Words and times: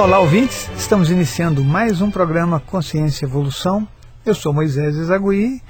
Olá, 0.00 0.18
ouvintes. 0.18 0.70
Estamos 0.78 1.10
iniciando 1.10 1.62
mais 1.62 2.00
um 2.00 2.10
programa 2.10 2.58
Consciência 2.58 3.26
e 3.26 3.28
Evolução. 3.28 3.86
Eu 4.24 4.34
sou 4.34 4.50
Moisés 4.50 4.96
Ezagui 4.96 5.62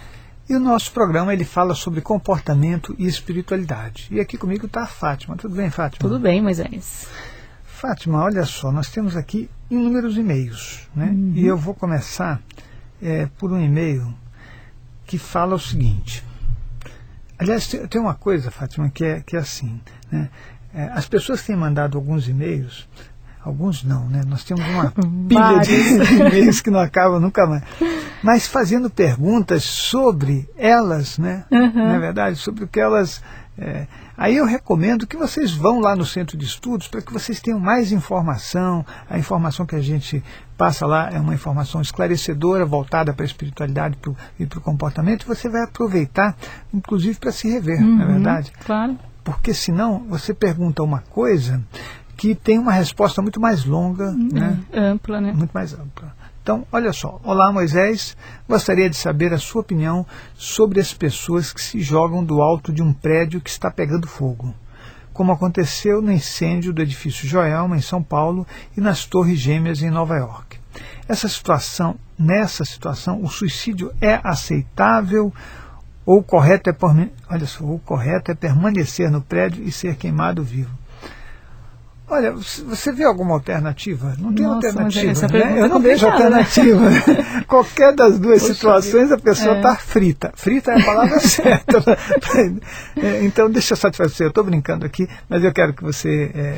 e 0.49 0.54
o 0.54 0.60
nosso 0.60 0.92
programa 0.92 1.33
ele 1.33 1.42
fala 1.42 1.75
sobre 1.75 2.00
comportamento 2.00 2.95
e 2.96 3.08
espiritualidade. 3.08 4.06
E 4.08 4.21
aqui 4.21 4.38
comigo 4.38 4.66
está 4.66 4.85
a 4.85 4.87
Fátima. 4.87 5.37
Tudo 5.37 5.56
bem, 5.56 5.69
Fátima? 5.69 6.08
Tudo 6.08 6.21
bem, 6.21 6.40
Moisés. 6.40 7.08
Fátima, 7.64 8.22
olha 8.22 8.45
só, 8.45 8.71
nós 8.71 8.88
temos 8.88 9.16
aqui 9.16 9.51
inúmeros 9.69 10.16
e-mails, 10.16 10.88
né? 10.94 11.06
Uhum. 11.06 11.32
E 11.34 11.44
eu 11.44 11.56
vou 11.56 11.74
começar 11.74 12.40
é, 13.02 13.28
por 13.36 13.50
um 13.50 13.60
e-mail 13.60 14.14
que 15.06 15.18
fala 15.18 15.56
o 15.56 15.60
seguinte. 15.60 16.24
Aliás, 17.36 17.66
tem 17.66 18.00
uma 18.00 18.14
coisa, 18.14 18.48
Fátima, 18.52 18.90
que 18.90 19.04
é, 19.04 19.20
que 19.22 19.34
é 19.34 19.40
assim, 19.40 19.80
né? 20.08 20.30
É, 20.72 20.84
as 20.92 21.08
pessoas 21.08 21.42
têm 21.42 21.56
mandado 21.56 21.98
alguns 21.98 22.28
e-mails 22.28 22.88
Alguns 23.43 23.82
não, 23.82 24.07
né? 24.07 24.22
Nós 24.27 24.45
temos 24.45 24.64
uma 24.68 24.93
pilha 25.29 25.59
de 25.61 26.14
e-mails 26.14 26.61
que 26.61 26.71
não 26.71 26.80
acaba 26.80 27.18
nunca 27.18 27.46
mais. 27.46 27.63
Mas 28.22 28.46
fazendo 28.46 28.90
perguntas 28.90 29.64
sobre 29.64 30.49
elas, 30.57 31.16
né? 31.16 31.44
Uhum. 31.50 31.72
Na 31.75 31.94
é 31.94 31.99
verdade, 31.99 32.36
sobre 32.36 32.64
o 32.64 32.69
que 32.69 32.78
elas. 32.78 33.22
É... 33.58 33.86
Aí 34.16 34.36
eu 34.36 34.44
recomendo 34.44 35.06
que 35.06 35.16
vocês 35.16 35.53
vão 35.53 35.80
lá 35.80 35.97
no 35.97 36.05
centro 36.05 36.36
de 36.36 36.44
estudos 36.44 36.86
para 36.86 37.00
que 37.00 37.11
vocês 37.11 37.41
tenham 37.41 37.58
mais 37.58 37.92
informação. 37.92 38.84
A 39.08 39.19
informação 39.19 39.64
que 39.64 39.75
a 39.75 39.80
gente 39.80 40.22
passa 40.58 40.84
lá 40.84 41.08
é 41.11 41.19
uma 41.19 41.33
informação 41.33 41.80
esclarecedora, 41.80 42.66
voltada 42.66 43.14
para 43.14 43.25
a 43.25 43.27
espiritualidade 43.27 43.97
pro, 43.97 44.14
e 44.38 44.44
para 44.44 44.58
o 44.58 44.62
comportamento. 44.62 45.27
Você 45.27 45.48
vai 45.48 45.62
aproveitar, 45.62 46.36
inclusive, 46.75 47.19
para 47.19 47.33
se 47.33 47.48
rever, 47.48 47.80
uhum, 47.80 47.97
não 47.97 48.02
é 48.02 48.06
uhum, 48.06 48.12
verdade? 48.12 48.52
Claro. 48.66 48.98
Porque 49.25 49.55
senão 49.55 50.05
você 50.08 50.34
pergunta 50.34 50.83
uma 50.83 51.00
coisa 51.00 51.62
que 52.20 52.34
tem 52.34 52.58
uma 52.58 52.72
resposta 52.72 53.22
muito 53.22 53.41
mais 53.41 53.64
longa, 53.64 54.10
hum, 54.10 54.28
né? 54.30 54.60
ampla, 54.74 55.22
né? 55.22 55.33
Muito 55.33 55.52
mais 55.52 55.72
ampla. 55.72 56.14
Então, 56.42 56.66
olha 56.70 56.92
só. 56.92 57.19
Olá, 57.24 57.50
Moisés. 57.50 58.14
Gostaria 58.46 58.90
de 58.90 58.96
saber 58.96 59.32
a 59.32 59.38
sua 59.38 59.62
opinião 59.62 60.06
sobre 60.34 60.80
as 60.80 60.92
pessoas 60.92 61.50
que 61.50 61.62
se 61.62 61.80
jogam 61.80 62.22
do 62.22 62.42
alto 62.42 62.74
de 62.74 62.82
um 62.82 62.92
prédio 62.92 63.40
que 63.40 63.48
está 63.48 63.70
pegando 63.70 64.06
fogo, 64.06 64.54
como 65.14 65.32
aconteceu 65.32 66.02
no 66.02 66.12
incêndio 66.12 66.74
do 66.74 66.82
edifício 66.82 67.27
Joelma, 67.27 67.78
em 67.78 67.80
São 67.80 68.02
Paulo, 68.02 68.46
e 68.77 68.82
nas 68.82 69.06
Torres 69.06 69.38
Gêmeas, 69.38 69.80
em 69.80 69.88
Nova 69.88 70.18
York. 70.18 70.58
Essa 71.08 71.27
situação, 71.27 71.96
nessa 72.18 72.66
situação, 72.66 73.22
o 73.22 73.30
suicídio 73.30 73.94
é 73.98 74.20
aceitável 74.22 75.32
ou 76.05 76.22
correto 76.22 76.68
é, 76.68 76.77
olha 77.30 77.46
só, 77.46 77.64
o 77.64 77.78
correto 77.78 78.30
é 78.30 78.34
permanecer 78.34 79.10
no 79.10 79.22
prédio 79.22 79.64
e 79.64 79.72
ser 79.72 79.96
queimado 79.96 80.42
vivo? 80.42 80.80
Olha, 82.11 82.33
você 82.33 82.92
vê 82.92 83.05
alguma 83.05 83.34
alternativa? 83.34 84.16
Não 84.19 84.34
tem 84.34 84.44
Nossa, 84.44 84.66
alternativa. 84.66 85.28
Né? 85.28 85.61
Eu 85.61 85.69
não 85.69 85.80
vejo 85.80 86.05
né? 86.05 86.12
alternativa. 86.12 86.91
Qualquer 87.47 87.94
das 87.94 88.19
duas 88.19 88.42
Poxa 88.42 88.55
situações 88.55 89.05
vida. 89.05 89.14
a 89.14 89.19
pessoa 89.19 89.56
está 89.56 89.72
é. 89.75 89.77
frita. 89.77 90.33
Frita 90.34 90.72
é 90.72 90.80
a 90.80 90.84
palavra 90.84 91.19
certa. 91.22 91.80
É, 92.97 93.25
então, 93.25 93.48
deixa 93.50 93.72
eu 93.72 93.77
satisfazer. 93.77 94.27
Eu 94.27 94.28
estou 94.28 94.42
brincando 94.44 94.84
aqui, 94.84 95.08
mas 95.28 95.44
eu 95.44 95.52
quero 95.52 95.72
que 95.72 95.83
você. 95.83 96.30
É, 96.34 96.56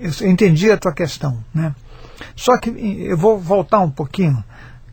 eu 0.00 0.28
entendi 0.28 0.70
a 0.70 0.76
tua 0.76 0.92
questão. 0.92 1.42
Né? 1.54 1.74
Só 2.36 2.56
que 2.58 2.70
eu 2.70 3.16
vou 3.16 3.38
voltar 3.38 3.80
um 3.80 3.90
pouquinho, 3.90 4.44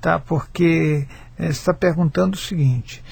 tá? 0.01 0.19
porque 0.19 1.05
é, 1.37 1.45
você 1.45 1.51
está 1.51 1.73
perguntando 1.73 2.35
o 2.35 2.39
seguinte. 2.39 3.03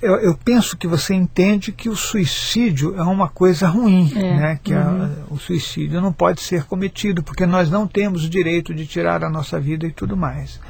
Eu, 0.00 0.16
eu, 0.18 0.36
penso 0.36 0.76
que 0.76 0.86
você 0.86 1.14
entende 1.14 1.72
que 1.72 1.88
o 1.88 1.96
suicídio 1.96 2.96
é 2.96 3.02
uma 3.02 3.28
coisa 3.28 3.66
ruim, 3.66 4.12
é. 4.14 4.36
né? 4.36 4.60
que 4.62 4.72
uhum. 4.72 5.04
a, 5.30 5.34
o 5.34 5.38
suicídio 5.38 6.00
não 6.00 6.12
pode 6.12 6.40
ser 6.40 6.64
cometido, 6.64 7.24
porque 7.24 7.44
nós 7.44 7.68
não 7.68 7.86
temos 7.86 8.24
o 8.24 8.28
direito 8.28 8.72
de 8.72 8.86
tirar 8.86 9.24
a 9.24 9.28
nossa 9.28 9.58
vida 9.58 9.84
e 9.84 9.90
tudo 9.90 10.16
mais. 10.16 10.60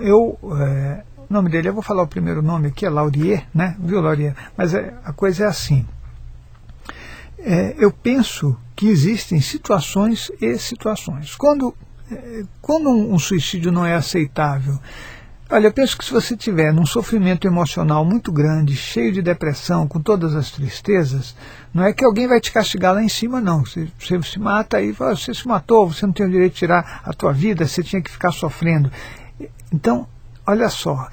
Eu, 0.00 0.38
é, 0.58 1.02
o 1.28 1.32
nome 1.32 1.50
dele, 1.50 1.68
eu 1.68 1.74
vou 1.74 1.82
falar 1.82 2.04
o 2.04 2.08
primeiro 2.08 2.40
nome 2.40 2.68
aqui, 2.68 2.86
é 2.86 2.90
Laurier, 2.90 3.46
né? 3.54 3.76
viu 3.78 4.00
Laurier? 4.00 4.34
Mas 4.56 4.72
é, 4.72 4.94
a 5.04 5.12
coisa 5.12 5.44
é 5.44 5.46
assim. 5.48 5.86
É, 7.38 7.74
eu 7.78 7.92
penso 7.92 8.56
que 8.74 8.88
existem 8.88 9.40
situações 9.40 10.32
e 10.40 10.56
situações. 10.58 11.36
Quando, 11.36 11.74
é, 12.10 12.44
quando 12.62 12.88
um, 12.88 13.12
um 13.14 13.18
suicídio 13.18 13.70
não 13.70 13.84
é 13.84 13.94
aceitável, 13.94 14.78
Olha, 15.48 15.68
eu 15.68 15.72
penso 15.72 15.96
que 15.96 16.04
se 16.04 16.12
você 16.12 16.36
tiver 16.36 16.72
num 16.72 16.84
sofrimento 16.84 17.46
emocional 17.46 18.04
muito 18.04 18.32
grande, 18.32 18.74
cheio 18.74 19.12
de 19.12 19.22
depressão, 19.22 19.86
com 19.86 20.00
todas 20.00 20.34
as 20.34 20.50
tristezas, 20.50 21.36
não 21.72 21.84
é 21.84 21.92
que 21.92 22.04
alguém 22.04 22.26
vai 22.26 22.40
te 22.40 22.50
castigar 22.50 22.92
lá 22.92 23.00
em 23.00 23.08
cima, 23.08 23.40
não. 23.40 23.64
Você, 23.64 23.86
você 23.96 24.20
se 24.22 24.40
mata 24.40 24.78
aí, 24.78 24.90
você 24.90 25.32
se 25.32 25.46
matou, 25.46 25.88
você 25.88 26.04
não 26.04 26.12
tem 26.12 26.26
o 26.26 26.30
direito 26.30 26.54
de 26.54 26.58
tirar 26.58 27.00
a 27.04 27.12
tua 27.12 27.32
vida, 27.32 27.64
você 27.64 27.80
tinha 27.80 28.02
que 28.02 28.10
ficar 28.10 28.32
sofrendo. 28.32 28.90
Então, 29.72 30.08
olha 30.44 30.68
só, 30.68 31.08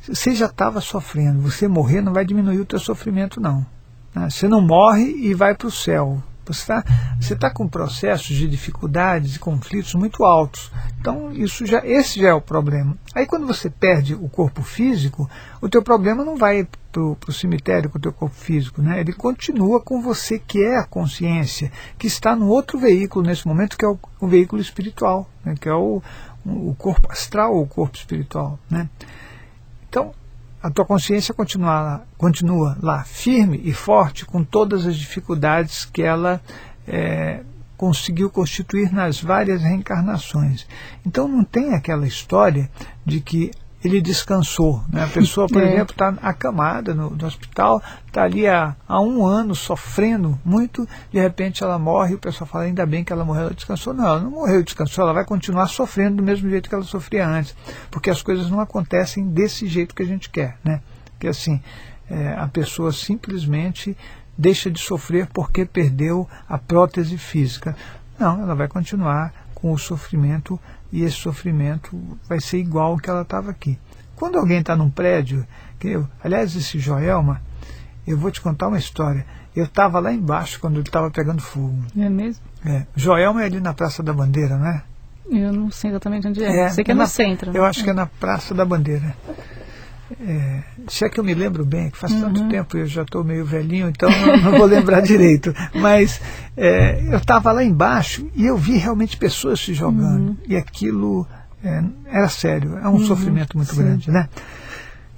você 0.00 0.32
já 0.32 0.46
estava 0.46 0.80
sofrendo, 0.80 1.40
você 1.40 1.66
morrer 1.66 2.02
não 2.02 2.12
vai 2.12 2.24
diminuir 2.24 2.60
o 2.60 2.64
teu 2.64 2.78
sofrimento, 2.78 3.40
não. 3.40 3.66
Né? 4.14 4.30
Você 4.30 4.46
não 4.46 4.60
morre 4.60 5.02
e 5.02 5.34
vai 5.34 5.56
para 5.56 5.66
o 5.66 5.72
céu. 5.72 6.22
Você 6.44 6.60
está 6.60 6.84
você 7.20 7.36
tá 7.36 7.50
com 7.50 7.68
processos 7.68 8.36
de 8.36 8.48
dificuldades 8.48 9.36
e 9.36 9.38
conflitos 9.38 9.94
muito 9.94 10.24
altos. 10.24 10.72
Então, 11.00 11.32
isso 11.32 11.64
já, 11.66 11.84
esse 11.84 12.20
já 12.20 12.28
é 12.28 12.34
o 12.34 12.40
problema. 12.40 12.96
Aí, 13.14 13.26
quando 13.26 13.46
você 13.46 13.70
perde 13.70 14.14
o 14.14 14.28
corpo 14.28 14.62
físico, 14.62 15.28
o 15.60 15.68
teu 15.68 15.82
problema 15.82 16.24
não 16.24 16.36
vai 16.36 16.66
para 16.92 17.00
o 17.02 17.32
cemitério 17.32 17.88
com 17.88 17.98
o 17.98 18.00
teu 18.00 18.12
corpo 18.12 18.34
físico. 18.34 18.82
Né? 18.82 19.00
Ele 19.00 19.12
continua 19.12 19.80
com 19.80 20.02
você, 20.02 20.38
que 20.38 20.62
é 20.62 20.78
a 20.78 20.84
consciência, 20.84 21.72
que 21.98 22.06
está 22.06 22.36
no 22.36 22.48
outro 22.48 22.78
veículo 22.78 23.24
nesse 23.26 23.46
momento, 23.46 23.76
que 23.76 23.84
é 23.84 23.88
o, 23.88 23.98
o 24.20 24.26
veículo 24.26 24.60
espiritual, 24.60 25.28
né? 25.44 25.54
que 25.58 25.68
é 25.68 25.74
o, 25.74 26.02
o 26.44 26.74
corpo 26.74 27.10
astral 27.10 27.54
ou 27.54 27.62
o 27.62 27.68
corpo 27.68 27.96
espiritual. 27.96 28.58
Né? 28.70 28.88
Então, 29.88 30.12
a 30.62 30.70
tua 30.70 30.84
consciência 30.84 31.34
continua, 31.34 32.02
continua 32.16 32.76
lá 32.80 33.02
firme 33.02 33.60
e 33.64 33.72
forte 33.72 34.24
com 34.24 34.44
todas 34.44 34.86
as 34.86 34.96
dificuldades 34.96 35.84
que 35.84 36.02
ela 36.02 36.40
é, 36.86 37.40
conseguiu 37.76 38.30
constituir 38.30 38.92
nas 38.92 39.20
várias 39.20 39.60
reencarnações. 39.60 40.66
Então 41.04 41.26
não 41.26 41.42
tem 41.42 41.74
aquela 41.74 42.06
história 42.06 42.70
de 43.04 43.20
que 43.20 43.50
ele 43.84 44.00
descansou. 44.00 44.82
Né? 44.88 45.04
A 45.04 45.08
pessoa, 45.08 45.46
por 45.46 45.60
é. 45.62 45.72
exemplo, 45.72 45.92
está 45.92 46.08
acamada 46.22 46.94
no, 46.94 47.10
no 47.10 47.26
hospital, 47.26 47.82
está 48.06 48.22
ali 48.22 48.46
há, 48.46 48.76
há, 48.86 49.00
um 49.00 49.26
ano 49.26 49.54
sofrendo 49.54 50.38
muito, 50.44 50.86
de 51.10 51.20
repente 51.20 51.62
ela 51.62 51.78
morre 51.78 52.12
e 52.12 52.14
o 52.14 52.18
pessoal 52.18 52.48
fala, 52.48 52.64
ainda 52.64 52.86
bem 52.86 53.04
que 53.04 53.12
ela 53.12 53.24
morreu, 53.24 53.44
ela 53.44 53.54
descansou. 53.54 53.92
Não, 53.92 54.06
ela 54.06 54.20
não 54.20 54.30
morreu 54.30 54.60
e 54.60 54.64
descansou, 54.64 55.04
ela 55.04 55.12
vai 55.12 55.24
continuar 55.24 55.66
sofrendo 55.66 56.16
do 56.16 56.22
mesmo 56.22 56.48
jeito 56.48 56.68
que 56.68 56.74
ela 56.74 56.84
sofria 56.84 57.26
antes, 57.26 57.54
porque 57.90 58.10
as 58.10 58.22
coisas 58.22 58.50
não 58.50 58.60
acontecem 58.60 59.26
desse 59.28 59.66
jeito 59.66 59.94
que 59.94 60.02
a 60.02 60.06
gente 60.06 60.30
quer. 60.30 60.56
Né? 60.64 60.80
Que 61.18 61.28
assim, 61.28 61.60
é, 62.08 62.34
a 62.38 62.46
pessoa 62.46 62.92
simplesmente 62.92 63.96
deixa 64.36 64.70
de 64.70 64.80
sofrer 64.80 65.26
porque 65.32 65.64
perdeu 65.64 66.28
a 66.48 66.58
prótese 66.58 67.18
física. 67.18 67.76
Não, 68.18 68.42
ela 68.42 68.54
vai 68.54 68.68
continuar 68.68 69.32
com 69.54 69.72
o 69.72 69.78
sofrimento 69.78 70.58
e 70.92 71.02
esse 71.02 71.16
sofrimento 71.16 71.98
vai 72.28 72.40
ser 72.40 72.58
igual 72.58 72.92
ao 72.92 72.98
que 72.98 73.08
ela 73.08 73.22
estava 73.22 73.50
aqui. 73.50 73.78
Quando 74.14 74.38
alguém 74.38 74.60
está 74.60 74.76
num 74.76 74.90
prédio, 74.90 75.46
que 75.78 75.88
eu, 75.88 76.06
aliás, 76.22 76.54
esse 76.54 76.78
Joelma, 76.78 77.40
eu 78.06 78.16
vou 78.18 78.30
te 78.30 78.40
contar 78.40 78.68
uma 78.68 78.78
história. 78.78 79.26
Eu 79.56 79.64
estava 79.64 79.98
lá 79.98 80.12
embaixo 80.12 80.60
quando 80.60 80.74
ele 80.74 80.88
estava 80.88 81.10
pegando 81.10 81.40
fogo. 81.40 81.84
É 81.96 82.08
mesmo? 82.08 82.42
É. 82.64 82.86
Joelma 82.94 83.42
é 83.42 83.46
ali 83.46 83.60
na 83.60 83.74
Praça 83.74 84.02
da 84.02 84.12
Bandeira, 84.12 84.56
né? 84.56 84.82
Eu 85.30 85.52
não 85.52 85.70
sei 85.70 85.90
exatamente 85.90 86.28
onde 86.28 86.44
é. 86.44 86.64
é 86.64 86.68
sei 86.68 86.84
que 86.84 86.90
é, 86.90 86.94
é 86.94 86.96
no 86.96 87.06
centro. 87.06 87.56
Eu 87.56 87.64
acho 87.64 87.82
que 87.82 87.90
é 87.90 87.92
na 87.92 88.06
Praça 88.06 88.54
da 88.54 88.64
Bandeira. 88.64 89.16
É, 90.20 90.62
se 90.88 91.04
é 91.04 91.08
que 91.08 91.18
eu 91.18 91.24
me 91.24 91.34
lembro 91.34 91.64
bem, 91.64 91.90
que 91.90 91.98
faz 91.98 92.12
uhum. 92.12 92.20
tanto 92.20 92.48
tempo 92.48 92.76
eu 92.76 92.86
já 92.86 93.02
estou 93.02 93.24
meio 93.24 93.44
velhinho, 93.44 93.88
então 93.88 94.10
não, 94.10 94.36
não 94.36 94.58
vou 94.58 94.66
lembrar 94.66 95.00
direito. 95.02 95.54
Mas 95.74 96.20
é, 96.56 97.02
eu 97.12 97.18
estava 97.18 97.52
lá 97.52 97.64
embaixo 97.64 98.28
e 98.34 98.46
eu 98.46 98.56
vi 98.56 98.76
realmente 98.76 99.16
pessoas 99.16 99.60
se 99.60 99.74
jogando. 99.74 100.30
Uhum. 100.30 100.36
E 100.46 100.56
aquilo 100.56 101.26
é, 101.62 101.82
era 102.06 102.28
sério, 102.28 102.78
é 102.78 102.88
um 102.88 102.92
uhum. 102.92 103.06
sofrimento 103.06 103.56
muito 103.56 103.74
Sim. 103.74 103.82
grande. 103.82 104.10
Né? 104.10 104.28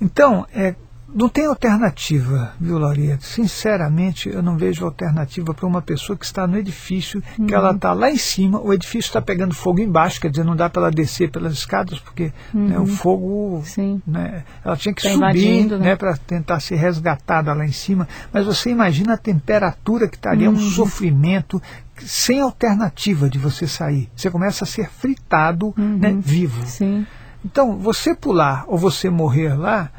Então, 0.00 0.46
é, 0.54 0.74
não 1.14 1.28
tem 1.28 1.46
alternativa, 1.46 2.52
viu, 2.60 2.76
Laurieta? 2.76 3.24
Sinceramente, 3.24 4.28
eu 4.28 4.42
não 4.42 4.56
vejo 4.56 4.84
alternativa 4.84 5.54
para 5.54 5.66
uma 5.66 5.80
pessoa 5.80 6.18
que 6.18 6.24
está 6.24 6.44
no 6.44 6.58
edifício, 6.58 7.22
uhum. 7.38 7.46
que 7.46 7.54
ela 7.54 7.70
está 7.70 7.92
lá 7.92 8.10
em 8.10 8.16
cima, 8.16 8.60
o 8.60 8.72
edifício 8.72 9.08
está 9.08 9.22
pegando 9.22 9.54
fogo 9.54 9.80
embaixo, 9.80 10.20
quer 10.20 10.28
dizer, 10.28 10.44
não 10.44 10.56
dá 10.56 10.68
para 10.68 10.82
ela 10.82 10.90
descer 10.90 11.30
pelas 11.30 11.52
escadas, 11.52 12.00
porque 12.00 12.32
uhum. 12.52 12.68
né, 12.68 12.78
o 12.80 12.86
fogo. 12.86 13.62
Né, 14.04 14.42
ela 14.64 14.76
tinha 14.76 14.92
que 14.92 15.02
tá 15.02 15.10
subir 15.10 15.66
né? 15.66 15.78
né 15.78 15.96
para 15.96 16.16
tentar 16.16 16.58
ser 16.58 16.74
resgatada 16.74 17.54
lá 17.54 17.64
em 17.64 17.72
cima. 17.72 18.08
Mas 18.32 18.44
você 18.44 18.70
imagina 18.70 19.14
a 19.14 19.18
temperatura 19.18 20.08
que 20.08 20.16
estaria, 20.16 20.50
uhum. 20.50 20.56
um 20.56 20.70
sofrimento 20.70 21.62
sem 21.98 22.40
alternativa 22.40 23.30
de 23.30 23.38
você 23.38 23.68
sair. 23.68 24.10
Você 24.16 24.30
começa 24.32 24.64
a 24.64 24.66
ser 24.66 24.90
fritado 24.90 25.72
né, 25.76 26.10
uhum. 26.10 26.20
vivo. 26.20 26.66
Sim. 26.66 27.06
Então, 27.44 27.78
você 27.78 28.16
pular 28.16 28.64
ou 28.66 28.76
você 28.76 29.08
morrer 29.08 29.54
lá 29.54 29.90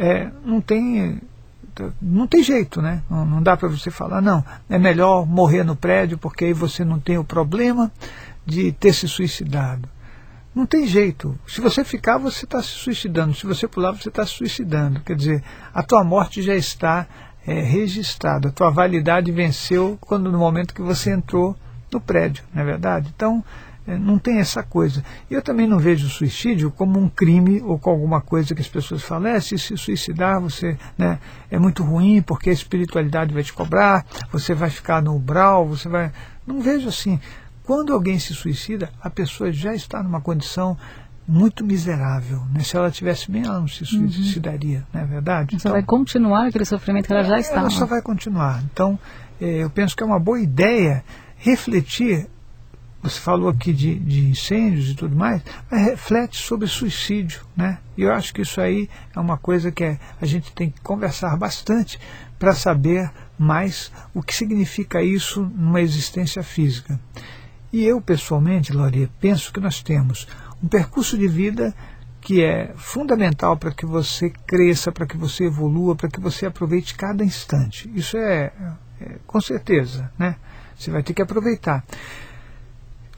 é, 0.00 0.30
não 0.44 0.60
tem 0.60 1.20
não 2.02 2.26
tem 2.26 2.42
jeito, 2.42 2.82
né? 2.82 3.02
Não, 3.08 3.24
não 3.24 3.42
dá 3.42 3.56
para 3.56 3.68
você 3.68 3.90
falar, 3.90 4.20
não, 4.20 4.44
é 4.68 4.78
melhor 4.78 5.24
morrer 5.24 5.62
no 5.62 5.76
prédio 5.76 6.18
porque 6.18 6.46
aí 6.46 6.52
você 6.52 6.84
não 6.84 6.98
tem 6.98 7.16
o 7.16 7.24
problema, 7.24 7.90
de 8.44 8.72
ter 8.72 8.92
se 8.92 9.06
suicidado. 9.06 9.88
Não 10.54 10.66
tem 10.66 10.86
jeito. 10.86 11.38
Se 11.46 11.60
você 11.60 11.84
ficar, 11.84 12.18
você 12.18 12.44
está 12.44 12.60
se 12.60 12.70
suicidando. 12.70 13.34
Se 13.34 13.46
você 13.46 13.68
pular, 13.68 13.92
você 13.92 14.08
está 14.08 14.26
se 14.26 14.32
suicidando. 14.32 15.00
Quer 15.00 15.14
dizer, 15.14 15.44
a 15.72 15.82
tua 15.82 16.02
morte 16.02 16.42
já 16.42 16.56
está 16.56 17.06
é, 17.46 17.60
registrada. 17.60 18.48
A 18.48 18.52
tua 18.52 18.70
validade 18.70 19.30
venceu 19.30 19.96
quando 20.00 20.30
no 20.30 20.38
momento 20.38 20.74
que 20.74 20.82
você 20.82 21.12
entrou 21.12 21.56
no 21.92 22.00
prédio, 22.00 22.44
não 22.52 22.62
é 22.62 22.64
verdade? 22.64 23.12
Então, 23.14 23.44
não 23.98 24.18
tem 24.18 24.38
essa 24.38 24.62
coisa. 24.62 25.04
Eu 25.30 25.42
também 25.42 25.66
não 25.66 25.78
vejo 25.78 26.06
o 26.06 26.10
suicídio 26.10 26.70
como 26.70 26.98
um 26.98 27.08
crime 27.08 27.60
ou 27.62 27.78
com 27.78 27.90
alguma 27.90 28.20
coisa 28.20 28.54
que 28.54 28.60
as 28.60 28.68
pessoas 28.68 29.02
falam, 29.02 29.30
é, 29.30 29.40
se 29.40 29.58
se 29.58 29.76
suicidar 29.76 30.40
você 30.40 30.76
né, 30.96 31.18
é 31.50 31.58
muito 31.58 31.82
ruim 31.82 32.22
porque 32.22 32.50
a 32.50 32.52
espiritualidade 32.52 33.32
vai 33.32 33.42
te 33.42 33.52
cobrar, 33.52 34.04
você 34.32 34.54
vai 34.54 34.70
ficar 34.70 35.02
no 35.02 35.14
umbral, 35.16 35.66
você 35.66 35.88
vai. 35.88 36.12
Não 36.46 36.60
vejo 36.60 36.88
assim. 36.88 37.20
Quando 37.64 37.92
alguém 37.92 38.18
se 38.18 38.34
suicida, 38.34 38.90
a 39.00 39.08
pessoa 39.08 39.52
já 39.52 39.74
está 39.74 40.02
numa 40.02 40.20
condição 40.20 40.76
muito 41.30 41.64
miserável. 41.64 42.42
Né? 42.52 42.60
Se 42.60 42.76
ela 42.76 42.90
tivesse 42.90 43.30
bem, 43.30 43.44
ela 43.44 43.60
não 43.60 43.68
se 43.68 43.82
uhum. 43.94 44.10
suicidaria, 44.10 44.78
uhum. 44.78 44.84
não 44.92 45.00
é 45.00 45.04
verdade? 45.04 45.56
Então, 45.56 45.72
vai 45.72 45.82
continuar 45.82 46.48
aquele 46.48 46.64
sofrimento 46.64 47.06
que 47.06 47.12
ela 47.12 47.22
já 47.22 47.38
está. 47.38 47.60
Ela 47.60 47.70
só 47.70 47.86
vai 47.86 48.02
continuar. 48.02 48.62
Então, 48.72 48.98
é, 49.40 49.62
eu 49.62 49.70
penso 49.70 49.96
que 49.96 50.02
é 50.02 50.06
uma 50.06 50.18
boa 50.18 50.40
ideia 50.40 51.04
refletir 51.36 52.28
você 53.02 53.18
falou 53.18 53.48
aqui 53.48 53.72
de, 53.72 53.98
de, 53.98 54.26
incêndios 54.26 54.90
e 54.90 54.94
tudo 54.94 55.16
mais, 55.16 55.42
mas 55.70 55.86
reflete 55.86 56.36
sobre 56.36 56.66
suicídio. 56.66 57.42
Né? 57.56 57.78
E 57.96 58.02
eu 58.02 58.12
acho 58.12 58.34
que 58.34 58.42
isso 58.42 58.60
aí 58.60 58.88
é 59.14 59.18
uma 59.18 59.38
coisa 59.38 59.72
que 59.72 59.84
é, 59.84 59.98
a 60.20 60.26
gente 60.26 60.52
tem 60.52 60.70
que 60.70 60.80
conversar 60.80 61.36
bastante 61.36 61.98
para 62.38 62.54
saber 62.54 63.10
mais 63.38 63.90
o 64.12 64.22
que 64.22 64.34
significa 64.34 65.02
isso 65.02 65.42
numa 65.42 65.80
existência 65.80 66.42
física. 66.42 67.00
E 67.72 67.84
eu, 67.84 68.00
pessoalmente, 68.00 68.72
Loria, 68.72 69.08
penso 69.20 69.52
que 69.52 69.60
nós 69.60 69.82
temos 69.82 70.26
um 70.62 70.68
percurso 70.68 71.16
de 71.16 71.28
vida 71.28 71.74
que 72.20 72.42
é 72.44 72.72
fundamental 72.76 73.56
para 73.56 73.72
que 73.72 73.86
você 73.86 74.30
cresça, 74.46 74.92
para 74.92 75.06
que 75.06 75.16
você 75.16 75.44
evolua, 75.46 75.96
para 75.96 76.08
que 76.08 76.20
você 76.20 76.46
aproveite 76.46 76.94
cada 76.94 77.24
instante. 77.24 77.90
Isso 77.94 78.16
é, 78.18 78.52
é 79.00 79.16
com 79.26 79.40
certeza, 79.40 80.10
né? 80.18 80.36
Você 80.76 80.90
vai 80.90 81.02
ter 81.02 81.14
que 81.14 81.22
aproveitar. 81.22 81.84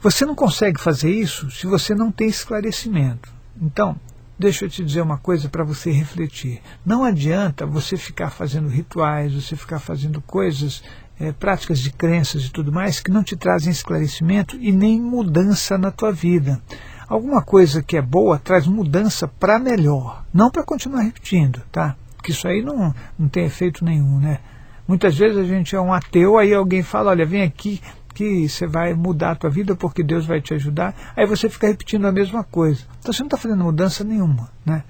Você 0.03 0.25
não 0.25 0.35
consegue 0.35 0.81
fazer 0.81 1.09
isso 1.09 1.49
se 1.49 1.65
você 1.65 1.95
não 1.95 2.11
tem 2.11 2.27
esclarecimento. 2.27 3.31
Então, 3.61 3.95
deixa 4.37 4.65
eu 4.65 4.69
te 4.69 4.83
dizer 4.83 4.99
uma 4.99 5.17
coisa 5.17 5.47
para 5.47 5.63
você 5.63 5.91
refletir. 5.91 6.61
Não 6.85 7.05
adianta 7.05 7.65
você 7.65 7.95
ficar 7.95 8.29
fazendo 8.29 8.67
rituais, 8.67 9.33
você 9.33 9.55
ficar 9.55 9.79
fazendo 9.79 10.19
coisas, 10.19 10.83
é, 11.17 11.31
práticas 11.31 11.79
de 11.79 11.89
crenças 11.89 12.43
e 12.43 12.51
tudo 12.51 12.69
mais, 12.69 12.99
que 12.99 13.09
não 13.09 13.23
te 13.23 13.37
trazem 13.37 13.71
esclarecimento 13.71 14.57
e 14.59 14.73
nem 14.73 14.99
mudança 14.99 15.77
na 15.77 15.89
tua 15.89 16.11
vida. 16.11 16.61
Alguma 17.07 17.41
coisa 17.41 17.81
que 17.81 17.95
é 17.95 18.01
boa 18.01 18.37
traz 18.37 18.67
mudança 18.67 19.25
para 19.25 19.57
melhor, 19.57 20.25
não 20.33 20.51
para 20.51 20.63
continuar 20.63 21.03
repetindo, 21.03 21.61
tá? 21.71 21.95
Porque 22.17 22.33
isso 22.33 22.45
aí 22.45 22.61
não, 22.61 22.93
não 23.17 23.29
tem 23.29 23.45
efeito 23.45 23.85
nenhum, 23.85 24.19
né? 24.19 24.41
Muitas 24.85 25.17
vezes 25.17 25.37
a 25.37 25.45
gente 25.45 25.73
é 25.73 25.79
um 25.79 25.93
ateu, 25.93 26.37
aí 26.37 26.53
alguém 26.53 26.83
fala, 26.83 27.11
olha, 27.11 27.25
vem 27.25 27.41
aqui 27.41 27.81
que 28.13 28.47
você 28.47 28.67
vai 28.67 28.93
mudar 28.93 29.31
a 29.31 29.35
tua 29.35 29.49
vida 29.49 29.75
porque 29.75 30.03
Deus 30.03 30.25
vai 30.25 30.41
te 30.41 30.53
ajudar, 30.53 31.13
aí 31.15 31.25
você 31.25 31.49
fica 31.49 31.67
repetindo 31.67 32.05
a 32.05 32.11
mesma 32.11 32.43
coisa. 32.43 32.83
Então 32.99 33.11
você 33.11 33.21
não 33.21 33.27
está 33.27 33.37
fazendo 33.37 33.63
mudança 33.63 34.03
nenhuma. 34.03 34.49
Né? 34.65 34.83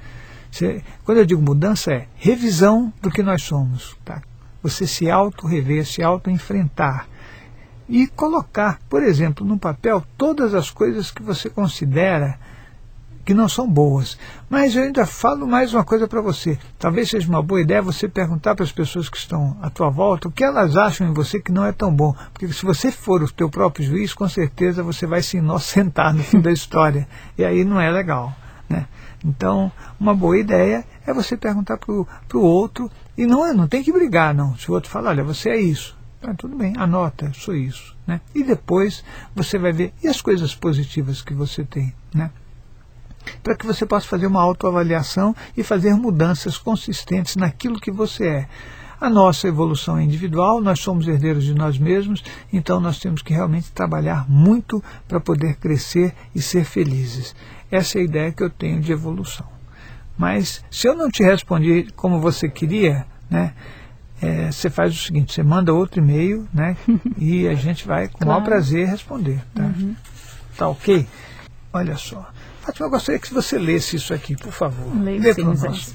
Você, 0.51 0.83
quando 1.03 1.17
eu 1.19 1.25
digo 1.25 1.41
mudança 1.41 1.91
é 1.91 2.07
revisão 2.15 2.91
do 3.01 3.09
que 3.09 3.23
nós 3.23 3.43
somos. 3.43 3.97
Tá? 4.03 4.21
Você 4.61 4.85
se 4.85 5.09
auto-rever, 5.09 5.85
se 5.85 6.03
auto-enfrentar. 6.03 7.07
E 7.89 8.07
colocar, 8.07 8.79
por 8.89 9.03
exemplo, 9.03 9.45
no 9.45 9.57
papel 9.57 10.03
todas 10.17 10.53
as 10.53 10.69
coisas 10.69 11.11
que 11.11 11.21
você 11.21 11.49
considera 11.49 12.39
que 13.25 13.33
não 13.33 13.47
são 13.47 13.69
boas. 13.69 14.17
Mas 14.49 14.75
eu 14.75 14.83
ainda 14.83 15.05
falo 15.05 15.47
mais 15.47 15.73
uma 15.73 15.83
coisa 15.83 16.07
para 16.07 16.21
você. 16.21 16.57
Talvez 16.77 17.09
seja 17.09 17.29
uma 17.29 17.41
boa 17.41 17.61
ideia 17.61 17.81
você 17.81 18.07
perguntar 18.07 18.55
para 18.55 18.63
as 18.63 18.71
pessoas 18.71 19.09
que 19.09 19.17
estão 19.17 19.57
à 19.61 19.69
tua 19.69 19.89
volta 19.89 20.27
o 20.27 20.31
que 20.31 20.43
elas 20.43 20.75
acham 20.75 21.07
em 21.07 21.13
você 21.13 21.39
que 21.39 21.51
não 21.51 21.65
é 21.65 21.71
tão 21.71 21.93
bom. 21.93 22.15
Porque 22.33 22.51
se 22.51 22.65
você 22.65 22.91
for 22.91 23.23
o 23.23 23.31
teu 23.31 23.49
próprio 23.49 23.85
juiz, 23.85 24.13
com 24.13 24.27
certeza 24.27 24.83
você 24.83 25.05
vai 25.05 25.21
se 25.21 25.37
inocentar 25.37 26.13
no 26.13 26.23
fim 26.23 26.41
da 26.41 26.51
história. 26.51 27.07
E 27.37 27.43
aí 27.43 27.63
não 27.63 27.79
é 27.79 27.89
legal. 27.89 28.33
Né? 28.69 28.87
Então, 29.23 29.71
uma 29.99 30.13
boa 30.13 30.37
ideia 30.37 30.85
é 31.05 31.13
você 31.13 31.37
perguntar 31.37 31.77
para 31.77 31.91
o 31.91 32.41
outro, 32.41 32.91
e 33.17 33.25
não, 33.25 33.45
é, 33.45 33.53
não 33.53 33.67
tem 33.67 33.83
que 33.83 33.91
brigar, 33.91 34.33
não. 34.33 34.57
Se 34.57 34.69
o 34.69 34.73
outro 34.73 34.89
falar, 34.89 35.11
olha, 35.11 35.23
você 35.23 35.49
é 35.49 35.59
isso. 35.59 35.95
Ah, 36.21 36.33
tudo 36.33 36.55
bem, 36.55 36.73
anota, 36.77 37.31
sou 37.33 37.55
isso. 37.55 37.95
Né? 38.07 38.21
E 38.33 38.43
depois 38.43 39.03
você 39.35 39.57
vai 39.57 39.71
ver, 39.71 39.93
e 40.01 40.07
as 40.07 40.21
coisas 40.21 40.55
positivas 40.55 41.21
que 41.21 41.33
você 41.33 41.63
tem? 41.63 41.93
Né? 42.13 42.31
Para 43.41 43.55
que 43.55 43.65
você 43.65 43.85
possa 43.85 44.07
fazer 44.07 44.27
uma 44.27 44.41
autoavaliação 44.41 45.35
e 45.55 45.63
fazer 45.63 45.93
mudanças 45.95 46.57
consistentes 46.57 47.35
naquilo 47.35 47.79
que 47.79 47.91
você 47.91 48.27
é. 48.27 48.47
A 49.03 49.09
nossa 49.09 49.49
evolução 49.49 49.97
é 49.97 50.03
individual, 50.03 50.61
nós 50.61 50.79
somos 50.79 51.07
herdeiros 51.07 51.43
de 51.43 51.53
nós 51.53 51.77
mesmos, 51.77 52.23
então 52.53 52.79
nós 52.79 52.99
temos 52.99 53.21
que 53.21 53.33
realmente 53.33 53.71
trabalhar 53.71 54.25
muito 54.29 54.81
para 55.09 55.19
poder 55.19 55.57
crescer 55.57 56.13
e 56.33 56.41
ser 56.41 56.63
felizes. 56.63 57.35
Essa 57.69 57.97
é 57.97 58.01
a 58.01 58.05
ideia 58.05 58.31
que 58.31 58.41
eu 58.41 58.49
tenho 58.49 58.79
de 58.79 58.93
evolução. 58.93 59.45
Mas 60.17 60.63
se 60.71 60.87
eu 60.87 60.95
não 60.95 61.09
te 61.09 61.21
respondi 61.21 61.87
como 61.97 62.19
você 62.21 62.47
queria, 62.47 63.05
né, 63.29 63.53
é, 64.21 64.49
você 64.49 64.69
faz 64.69 64.93
o 64.93 64.97
seguinte, 64.97 65.33
você 65.33 65.43
manda 65.43 65.73
outro 65.73 65.99
e-mail, 65.99 66.47
né, 66.53 66.77
e 67.17 67.45
a 67.47 67.55
gente 67.55 67.85
vai 67.85 68.07
com 68.07 68.19
claro. 68.19 68.25
o 68.25 68.33
maior 68.33 68.45
prazer 68.45 68.87
responder. 68.87 69.43
Tá? 69.53 69.63
Uhum. 69.63 69.95
tá 70.55 70.67
ok? 70.69 71.05
Olha 71.73 71.97
só. 71.97 72.25
Fátima, 72.63 72.87
eu 72.87 72.91
gostaria 72.91 73.19
que 73.19 73.33
você 73.33 73.59
lesse 73.59 73.97
isso 73.97 74.13
aqui, 74.13 74.37
por 74.37 74.53
favor. 74.53 74.87
Leio 75.03 75.21
Lê 75.21 75.33
sim, 75.33 75.43
Moisés. 75.43 75.93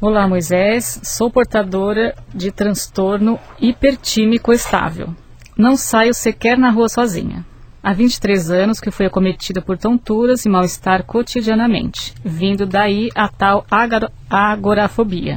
Olá, 0.00 0.26
Moisés. 0.26 0.98
Sou 1.02 1.30
portadora 1.30 2.14
de 2.34 2.50
transtorno 2.50 3.38
hipertímico 3.60 4.50
estável. 4.50 5.14
Não 5.58 5.76
saio 5.76 6.14
sequer 6.14 6.56
na 6.56 6.70
rua 6.70 6.88
sozinha. 6.88 7.44
Há 7.82 7.92
23 7.92 8.50
anos 8.50 8.80
que 8.80 8.90
fui 8.90 9.04
acometida 9.04 9.60
por 9.60 9.76
tonturas 9.76 10.46
e 10.46 10.48
mal-estar 10.48 11.04
cotidianamente, 11.04 12.14
vindo 12.24 12.64
daí 12.64 13.10
a 13.14 13.28
tal 13.28 13.66
agorafobia. 14.30 15.36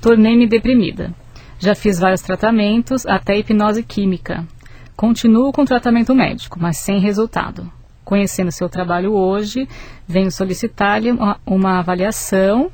Tornei-me 0.00 0.46
deprimida. 0.46 1.12
Já 1.58 1.74
fiz 1.74 1.98
vários 1.98 2.22
tratamentos, 2.22 3.04
até 3.06 3.36
hipnose 3.36 3.82
química. 3.82 4.46
Continuo 4.94 5.50
com 5.50 5.64
tratamento 5.64 6.14
médico, 6.14 6.60
mas 6.60 6.76
sem 6.76 7.00
resultado 7.00 7.68
conhecendo 8.04 8.52
seu 8.52 8.68
trabalho 8.68 9.12
hoje, 9.12 9.68
venho 10.06 10.30
solicitar-lhe 10.30 11.10
uma, 11.10 11.38
uma, 11.46 11.78
avaliação, 11.78 12.70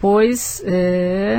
pois, 0.00 0.62
é, 0.66 1.38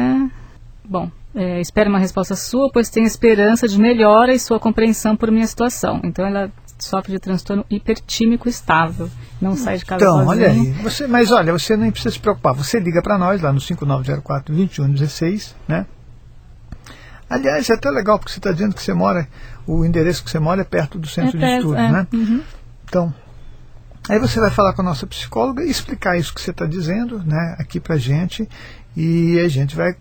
bom, 0.84 1.10
é, 1.36 1.62
espero 1.62 1.90
uma 1.90 2.00
resposta 2.00 2.36
sua, 2.36 2.70
pois 2.72 2.90
tenho 2.90 3.06
esperança 3.06 3.68
de 3.68 3.80
melhora 3.80 4.34
e 4.34 4.40
sua 4.40 4.60
compreensão 4.60 5.16
por 5.16 5.32
minha 5.32 5.48
situação. 5.48 6.02
Então, 6.04 6.26
ela 6.26 6.52
sofre 6.80 7.12
de 7.14 7.20
transtorno 7.20 7.64
hipertímico 7.70 8.50
estável, 8.50 9.10
não 9.40 9.56
sai 9.56 9.78
de 9.78 9.86
casa 9.86 10.04
então, 10.04 10.26
sozinho. 10.26 10.30
olha 10.30 10.50
aí, 10.50 10.72
você, 10.82 11.06
mas 11.06 11.32
olha, 11.32 11.54
você 11.54 11.78
nem 11.78 11.92
precisa 11.92 12.14
se 12.14 12.20
preocupar, 12.20 12.56
você 12.56 12.80
liga 12.80 13.02
para 13.04 13.20
nós 13.20 13.40
lá 13.42 13.54
no 13.54 13.60
5904-2116, 13.60 15.54
né? 15.68 15.86
Aliás, 17.30 17.70
é 17.70 17.74
até 17.74 17.90
legal, 17.90 18.20
porque 18.20 18.34
você 18.34 18.40
está 18.40 18.52
dizendo 18.52 18.76
que 18.76 18.82
você 18.84 18.94
mora, 18.94 19.26
o 19.66 19.86
endereço 19.86 20.22
que 20.24 20.30
você 20.30 20.40
mora 20.40 20.62
é 20.62 20.66
perto 20.66 21.00
do 21.00 21.08
centro 21.08 21.38
é 21.38 21.40
de 21.40 21.56
estudos, 21.58 21.80
é. 21.80 21.92
né? 21.92 22.08
Uhum. 22.12 22.42
Então, 22.92 23.14
aí 24.10 24.20
você 24.20 24.38
vai 24.42 24.52
falar 24.52 24.74
com 24.74 24.82
a 24.82 24.84
nossa 24.84 25.08
psicóloga 25.08 25.64
e 25.64 25.72
explicar 25.72 26.18
isso 26.18 26.36
que 26.36 26.42
você 26.42 26.52
está 26.52 26.66
dizendo 26.66 27.20
né, 27.24 27.56
aqui 27.58 27.80
para 27.80 27.96
gente 27.96 28.50
e 28.98 29.40
a 29.40 29.48
gente 29.48 29.78
vai 29.78 29.96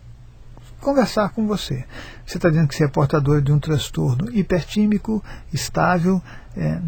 conversar 0.81 1.29
com 1.29 1.47
você. 1.47 1.85
Você 2.27 2.37
está 2.37 2.49
dizendo 2.49 2.67
que 2.67 2.75
você 2.75 2.87
é 2.87 2.89
portador 2.89 3.41
de 3.41 3.53
um 3.53 3.61
transtorno 3.61 4.29
hipertímico, 4.37 5.23
estável. 5.53 6.21
É, 6.57 6.81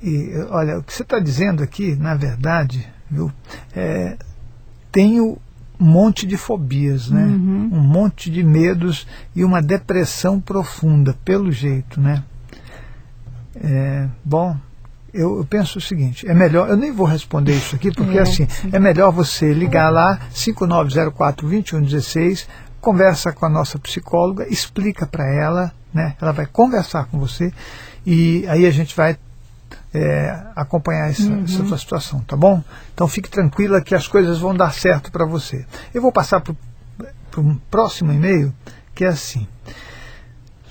e, 0.00 0.32
olha, 0.48 0.78
o 0.78 0.84
que 0.84 0.92
você 0.92 1.02
está 1.02 1.18
dizendo 1.18 1.60
aqui, 1.60 1.96
na 1.96 2.14
verdade, 2.14 2.88
viu, 3.10 3.32
é, 3.74 4.16
tenho 4.92 5.36
um 5.80 5.84
monte 5.84 6.24
de 6.24 6.36
fobias, 6.36 7.10
né? 7.10 7.24
Uhum. 7.24 7.70
um 7.72 7.80
monte 7.80 8.30
de 8.30 8.44
medos 8.44 9.08
e 9.34 9.42
uma 9.42 9.60
depressão 9.60 10.40
profunda, 10.40 11.16
pelo 11.24 11.50
jeito. 11.50 12.00
Né? 12.00 12.22
É, 13.56 14.08
bom, 14.24 14.56
eu, 15.16 15.38
eu, 15.38 15.44
penso 15.44 15.78
o 15.78 15.80
seguinte, 15.80 16.28
é 16.28 16.34
melhor, 16.34 16.68
eu 16.68 16.76
nem 16.76 16.92
vou 16.92 17.06
responder 17.06 17.54
isso 17.54 17.74
aqui, 17.74 17.90
porque 17.90 18.18
é, 18.18 18.22
assim, 18.22 18.46
sim. 18.48 18.68
é 18.72 18.78
melhor 18.78 19.10
você 19.10 19.52
ligar 19.52 19.90
lá, 19.90 20.20
5904-2116, 20.32 22.46
conversa 22.80 23.32
com 23.32 23.44
a 23.46 23.48
nossa 23.48 23.76
psicóloga, 23.78 24.46
explica 24.48 25.06
para 25.06 25.26
ela, 25.26 25.72
né, 25.92 26.14
ela 26.20 26.32
vai 26.32 26.46
conversar 26.46 27.06
com 27.06 27.18
você, 27.18 27.52
e 28.04 28.46
aí 28.48 28.66
a 28.66 28.70
gente 28.70 28.94
vai 28.94 29.16
é, 29.92 30.38
acompanhar 30.54 31.10
essa, 31.10 31.28
uhum. 31.28 31.42
essa 31.44 31.66
sua 31.66 31.78
situação, 31.78 32.20
tá 32.20 32.36
bom? 32.36 32.62
Então 32.94 33.08
fique 33.08 33.30
tranquila 33.30 33.80
que 33.80 33.94
as 33.94 34.06
coisas 34.06 34.38
vão 34.38 34.54
dar 34.54 34.72
certo 34.72 35.10
para 35.10 35.26
você. 35.26 35.64
Eu 35.94 36.02
vou 36.02 36.12
passar 36.12 36.40
para 36.40 36.52
o 36.52 36.56
próximo 37.70 38.12
e-mail, 38.12 38.52
que 38.94 39.04
é 39.04 39.08
assim. 39.08 39.48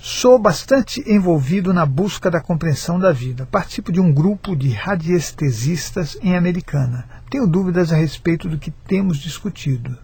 Sou 0.08 0.38
bastante 0.38 1.02
envolvido 1.04 1.74
na 1.74 1.84
busca 1.84 2.30
da 2.30 2.40
compreensão 2.40 2.96
da 2.96 3.10
vida. 3.10 3.44
Participo 3.44 3.90
de 3.90 4.00
um 4.00 4.12
grupo 4.12 4.54
de 4.54 4.70
radiestesistas 4.70 6.16
em 6.22 6.36
Americana. 6.36 7.08
Tenho 7.28 7.44
dúvidas 7.44 7.92
a 7.92 7.96
respeito 7.96 8.48
do 8.48 8.56
que 8.56 8.70
temos 8.70 9.18
discutido. 9.18 9.98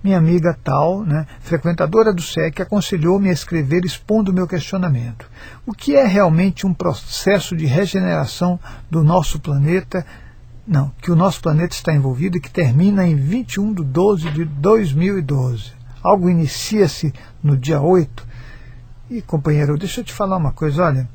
Minha 0.00 0.16
amiga 0.16 0.56
tal, 0.62 1.02
né, 1.02 1.26
frequentadora 1.40 2.14
do 2.14 2.22
SEC, 2.22 2.62
aconselhou-me 2.62 3.30
a 3.30 3.32
escrever 3.32 3.84
expondo 3.84 4.30
o 4.30 4.34
meu 4.34 4.46
questionamento. 4.46 5.28
O 5.66 5.72
que 5.72 5.96
é 5.96 6.06
realmente 6.06 6.64
um 6.64 6.72
processo 6.72 7.56
de 7.56 7.66
regeneração 7.66 8.60
do 8.88 9.02
nosso 9.02 9.40
planeta? 9.40 10.06
Não, 10.64 10.92
que 11.02 11.10
o 11.10 11.16
nosso 11.16 11.40
planeta 11.40 11.74
está 11.74 11.92
envolvido 11.92 12.36
e 12.36 12.40
que 12.40 12.48
termina 12.48 13.04
em 13.04 13.16
21 13.16 13.74
de 13.74 13.82
12 13.82 14.30
de 14.30 14.44
2012. 14.44 15.72
Algo 16.00 16.30
inicia-se 16.30 17.12
no 17.42 17.56
dia 17.56 17.80
8 17.80 18.33
e, 19.10 19.20
companheiro, 19.22 19.76
deixa 19.76 20.00
eu 20.00 20.04
te 20.04 20.12
falar 20.12 20.36
uma 20.36 20.52
coisa, 20.52 20.84
olha. 20.84 21.08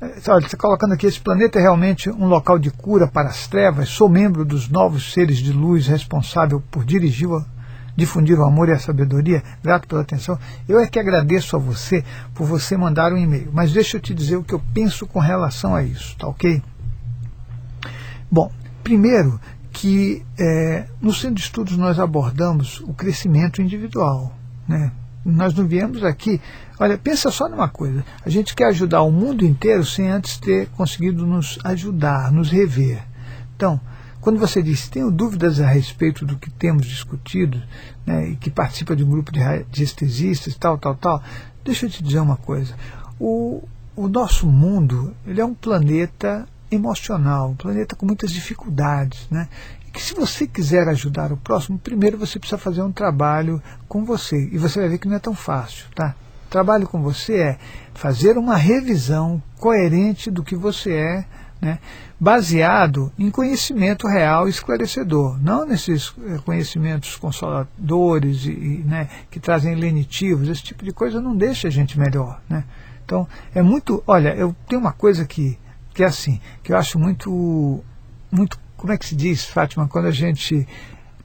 É, 0.00 0.30
olha, 0.30 0.46
você 0.46 0.56
colocando 0.56 0.92
aqui, 0.92 1.06
esse 1.06 1.20
planeta 1.20 1.58
é 1.58 1.62
realmente 1.62 2.10
um 2.10 2.26
local 2.26 2.58
de 2.58 2.70
cura 2.70 3.06
para 3.06 3.28
as 3.28 3.46
trevas. 3.46 3.88
Sou 3.88 4.08
membro 4.08 4.44
dos 4.44 4.68
novos 4.68 5.12
seres 5.12 5.38
de 5.38 5.52
luz 5.52 5.86
responsável 5.86 6.62
por 6.70 6.84
dirigir, 6.84 7.28
difundir 7.96 8.38
o 8.38 8.44
amor 8.44 8.68
e 8.68 8.72
a 8.72 8.78
sabedoria. 8.78 9.42
Grato 9.62 9.88
pela 9.88 10.02
atenção. 10.02 10.38
Eu 10.68 10.78
é 10.78 10.86
que 10.86 10.98
agradeço 10.98 11.56
a 11.56 11.58
você 11.58 12.04
por 12.34 12.46
você 12.46 12.76
mandar 12.76 13.12
um 13.12 13.16
e-mail. 13.16 13.50
Mas 13.52 13.72
deixa 13.72 13.96
eu 13.96 14.00
te 14.00 14.12
dizer 14.14 14.36
o 14.36 14.44
que 14.44 14.52
eu 14.52 14.62
penso 14.74 15.06
com 15.06 15.18
relação 15.18 15.74
a 15.74 15.82
isso, 15.82 16.14
tá 16.18 16.28
ok? 16.28 16.62
Bom, 18.30 18.52
primeiro 18.82 19.40
que 19.72 20.24
é, 20.38 20.86
no 21.00 21.12
Centro 21.12 21.36
de 21.36 21.42
Estudos 21.42 21.76
nós 21.76 21.98
abordamos 21.98 22.80
o 22.80 22.92
crescimento 22.92 23.62
individual, 23.62 24.34
né? 24.68 24.92
Nós 25.26 25.52
não 25.54 25.66
viemos 25.66 26.04
aqui. 26.04 26.40
Olha, 26.78 26.96
pensa 26.96 27.32
só 27.32 27.48
numa 27.48 27.68
coisa: 27.68 28.04
a 28.24 28.30
gente 28.30 28.54
quer 28.54 28.66
ajudar 28.66 29.02
o 29.02 29.10
mundo 29.10 29.44
inteiro 29.44 29.84
sem 29.84 30.08
antes 30.08 30.38
ter 30.38 30.68
conseguido 30.68 31.26
nos 31.26 31.58
ajudar, 31.64 32.30
nos 32.30 32.48
rever. 32.48 33.02
Então, 33.56 33.80
quando 34.20 34.38
você 34.38 34.62
diz 34.62 34.88
tenho 34.88 35.10
dúvidas 35.10 35.60
a 35.60 35.66
respeito 35.66 36.24
do 36.24 36.36
que 36.36 36.48
temos 36.48 36.86
discutido, 36.86 37.60
né, 38.04 38.30
e 38.30 38.36
que 38.36 38.50
participa 38.50 38.94
de 38.94 39.02
um 39.02 39.10
grupo 39.10 39.32
de 39.32 39.40
radiestesistas, 39.40 40.54
tal, 40.54 40.78
tal, 40.78 40.94
tal, 40.94 41.22
deixa 41.64 41.86
eu 41.86 41.90
te 41.90 42.04
dizer 42.04 42.20
uma 42.20 42.36
coisa. 42.36 42.74
O, 43.18 43.62
o 43.96 44.08
nosso 44.08 44.46
mundo 44.46 45.12
ele 45.26 45.40
é 45.40 45.44
um 45.44 45.54
planeta 45.54 46.46
emocional, 46.70 47.50
um 47.50 47.56
planeta 47.56 47.96
com 47.96 48.06
muitas 48.06 48.30
dificuldades. 48.30 49.26
Né? 49.30 49.48
Que 49.96 50.02
se 50.02 50.12
você 50.12 50.46
quiser 50.46 50.86
ajudar 50.88 51.32
o 51.32 51.38
próximo, 51.38 51.78
primeiro 51.78 52.18
você 52.18 52.38
precisa 52.38 52.58
fazer 52.58 52.82
um 52.82 52.92
trabalho 52.92 53.62
com 53.88 54.04
você. 54.04 54.36
E 54.52 54.58
você 54.58 54.78
vai 54.78 54.90
ver 54.90 54.98
que 54.98 55.08
não 55.08 55.16
é 55.16 55.18
tão 55.18 55.34
fácil, 55.34 55.86
tá? 55.94 56.14
Trabalho 56.50 56.86
com 56.86 57.00
você 57.00 57.34
é 57.38 57.58
fazer 57.94 58.36
uma 58.36 58.56
revisão 58.56 59.42
coerente 59.58 60.30
do 60.30 60.44
que 60.44 60.54
você 60.54 60.92
é, 60.92 61.24
né, 61.62 61.78
baseado 62.20 63.10
em 63.18 63.30
conhecimento 63.30 64.06
real 64.06 64.46
esclarecedor, 64.46 65.42
não 65.42 65.66
nesses 65.66 66.14
eh, 66.26 66.38
conhecimentos 66.44 67.16
consoladores 67.16 68.44
e, 68.44 68.50
e 68.50 68.84
né, 68.84 69.08
que 69.30 69.40
trazem 69.40 69.74
lenitivos, 69.74 70.50
esse 70.50 70.62
tipo 70.62 70.84
de 70.84 70.92
coisa 70.92 71.22
não 71.22 71.34
deixa 71.34 71.68
a 71.68 71.70
gente 71.70 71.98
melhor. 71.98 72.38
Né? 72.50 72.64
Então, 73.02 73.26
é 73.54 73.62
muito. 73.62 74.04
Olha, 74.06 74.34
eu 74.34 74.54
tenho 74.68 74.80
uma 74.80 74.92
coisa 74.92 75.24
que, 75.24 75.58
que 75.94 76.02
é 76.02 76.06
assim, 76.06 76.38
que 76.62 76.70
eu 76.70 76.76
acho 76.76 76.98
muito, 76.98 77.82
muito 78.30 78.58
como 78.76 78.92
é 78.92 78.98
que 78.98 79.06
se 79.06 79.16
diz, 79.16 79.44
Fátima, 79.44 79.88
quando 79.88 80.06
a 80.06 80.10
gente. 80.10 80.66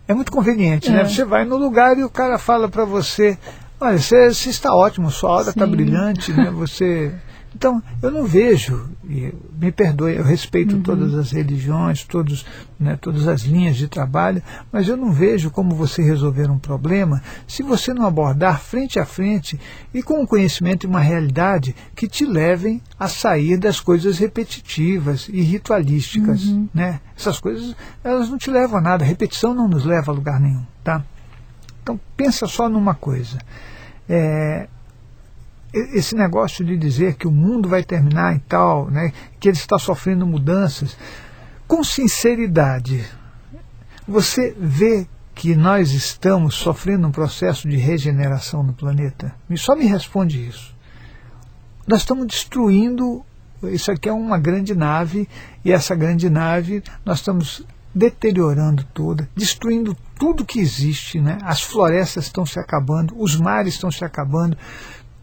É 0.08 0.14
muito 0.14 0.32
conveniente, 0.32 0.90
né? 0.90 1.02
é. 1.02 1.04
né? 1.04 1.10
Você 1.10 1.24
vai 1.24 1.46
no 1.46 1.58
lugar 1.58 1.98
e 1.98 2.04
o 2.04 2.10
cara 2.10 2.38
fala 2.38 2.68
para 2.68 2.86
você: 2.86 3.38
olha, 3.80 3.98
você, 3.98 4.34
você, 4.34 4.50
está 4.50 4.74
ótimo, 4.74 5.12
sua 5.12 5.32
aura 5.32 5.50
está 5.52 5.66
brilhante, 5.66 6.34
né? 6.34 6.50
Você 6.52 7.14
então, 7.54 7.84
eu 8.02 8.10
não 8.10 8.26
vejo, 8.26 8.90
me 9.04 9.72
perdoe, 9.72 10.16
eu 10.16 10.24
respeito 10.24 10.76
uhum. 10.76 10.82
todas 10.82 11.14
as 11.14 11.32
religiões, 11.32 12.04
todos, 12.06 12.46
né, 12.80 12.98
todas 13.00 13.28
as 13.28 13.42
linhas 13.42 13.76
de 13.76 13.90
trabalho, 13.90 14.42
mas 14.72 14.88
eu 14.88 14.96
não 14.96 15.12
vejo 15.12 15.52
como 15.52 15.76
você 15.76 16.02
resolver 16.02 16.50
um 16.50 16.58
problema 16.58 17.22
se 17.46 17.62
você 17.62 17.94
não 17.94 18.06
abordar 18.06 18.62
frente 18.62 19.00
a 19.00 19.06
frente 19.06 19.60
e 19.94 20.02
com 20.02 20.22
um 20.22 20.26
conhecimento 20.26 20.86
e 20.86 20.90
uma 20.90 21.02
realidade 21.02 21.76
que 21.94 22.08
te 22.08 22.26
levem 22.26 22.82
a 22.98 23.10
sair 23.10 23.58
das 23.58 23.82
coisas 23.82 24.18
repetitivas 24.18 25.28
e 25.32 25.42
ritualísticas. 25.42 26.46
Uhum. 26.46 26.70
Né? 26.74 27.02
Essas 27.18 27.40
coisas 27.40 27.76
elas 28.02 28.30
não 28.30 28.38
te 28.38 28.50
levam 28.50 28.78
a 28.78 28.82
nada, 28.82 29.04
a 29.04 29.08
repetição 29.08 29.54
não 29.54 29.68
nos 29.68 29.84
leva 29.84 30.12
a 30.12 30.16
lugar 30.16 30.40
nenhum. 30.40 30.66
Tá? 30.84 31.04
Então, 31.84 32.00
pensa 32.16 32.48
só 32.48 32.70
numa 32.70 32.96
coisa. 32.96 33.40
É, 34.08 34.68
esse 35.74 36.16
negócio 36.16 36.66
de 36.66 36.78
dizer 36.78 37.16
que 37.16 37.28
o 37.28 37.32
mundo 37.32 37.70
vai 37.70 37.84
terminar 37.84 38.36
e 38.36 38.40
tal, 38.40 38.90
né, 38.90 39.14
que 39.40 39.48
ele 39.48 39.58
está 39.58 39.80
sofrendo 39.80 40.26
mudanças, 40.26 40.98
com 41.68 41.84
sinceridade, 41.84 43.06
você 44.08 44.54
vê 44.60 45.08
que 45.34 45.56
nós 45.56 45.92
estamos 45.92 46.56
sofrendo 46.56 47.08
um 47.08 47.12
processo 47.12 47.68
de 47.68 47.78
regeneração 47.78 48.62
no 48.62 48.74
planeta? 48.74 49.34
Só 49.56 49.76
me 49.76 49.86
responde 49.86 50.46
isso. 50.46 50.76
Nós 51.88 52.02
estamos 52.02 52.28
destruindo. 52.28 53.26
Isso 53.64 53.92
aqui 53.92 54.10
é 54.10 54.14
uma 54.14 54.40
grande 54.40 54.76
nave, 54.76 55.30
e 55.64 55.72
essa 55.72 55.96
grande 55.96 56.30
nave 56.30 56.84
nós 57.06 57.20
estamos 57.20 57.64
deteriorando 57.94 58.84
toda, 58.94 59.30
destruindo 59.36 59.96
tudo 60.18 60.46
que 60.46 60.60
existe. 60.60 61.20
Né? 61.20 61.38
As 61.44 61.62
florestas 61.62 62.26
estão 62.26 62.46
se 62.46 62.60
acabando, 62.60 63.14
os 63.22 63.36
mares 63.36 63.76
estão 63.76 63.92
se 63.92 64.04
acabando, 64.04 64.58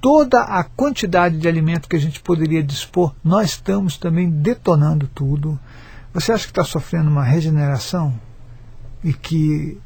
toda 0.00 0.40
a 0.40 0.64
quantidade 0.64 1.38
de 1.38 1.48
alimento 1.48 1.88
que 1.88 1.96
a 1.96 2.00
gente 2.00 2.20
poderia 2.20 2.62
dispor, 2.62 3.14
nós 3.22 3.50
estamos 3.50 3.96
também 3.96 4.30
detonando 4.30 5.08
tudo. 5.08 5.58
Você 6.12 6.32
acha 6.32 6.44
que 6.44 6.50
está 6.50 6.64
sofrendo 6.64 7.10
uma 7.10 7.24
regeneração 7.24 8.18
e 9.02 9.12
que 9.12 9.78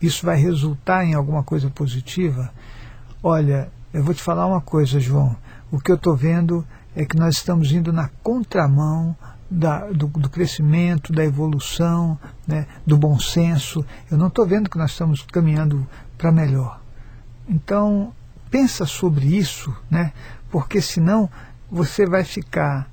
isso 0.00 0.26
vai 0.26 0.36
resultar 0.36 1.04
em 1.04 1.14
alguma 1.14 1.42
coisa 1.42 1.70
positiva? 1.70 2.52
Olha, 3.22 3.70
eu 3.92 4.02
vou 4.02 4.14
te 4.14 4.22
falar 4.22 4.46
uma 4.46 4.60
coisa, 4.60 4.98
João. 4.98 5.36
O 5.70 5.78
que 5.78 5.90
eu 5.90 5.96
estou 5.96 6.16
vendo 6.16 6.66
é 6.94 7.04
que 7.04 7.16
nós 7.16 7.36
estamos 7.36 7.72
indo 7.72 7.92
na 7.92 8.08
contramão 8.22 9.16
da, 9.50 9.86
do, 9.90 10.06
do, 10.06 10.30
crescimento, 10.30 11.12
da 11.12 11.24
evolução, 11.24 12.18
né, 12.46 12.66
do 12.86 12.96
bom 12.96 13.18
senso. 13.18 13.84
Eu 14.10 14.16
não 14.16 14.28
estou 14.28 14.46
vendo 14.46 14.68
que 14.68 14.78
nós 14.78 14.92
estamos 14.92 15.22
caminhando 15.22 15.86
para 16.16 16.32
melhor. 16.32 16.80
Então, 17.48 18.12
pensa 18.52 18.86
sobre 18.86 19.26
isso, 19.26 19.74
né? 19.90 20.12
porque 20.52 20.82
senão 20.82 21.28
você 21.68 22.06
vai 22.06 22.22
ficar. 22.22 22.86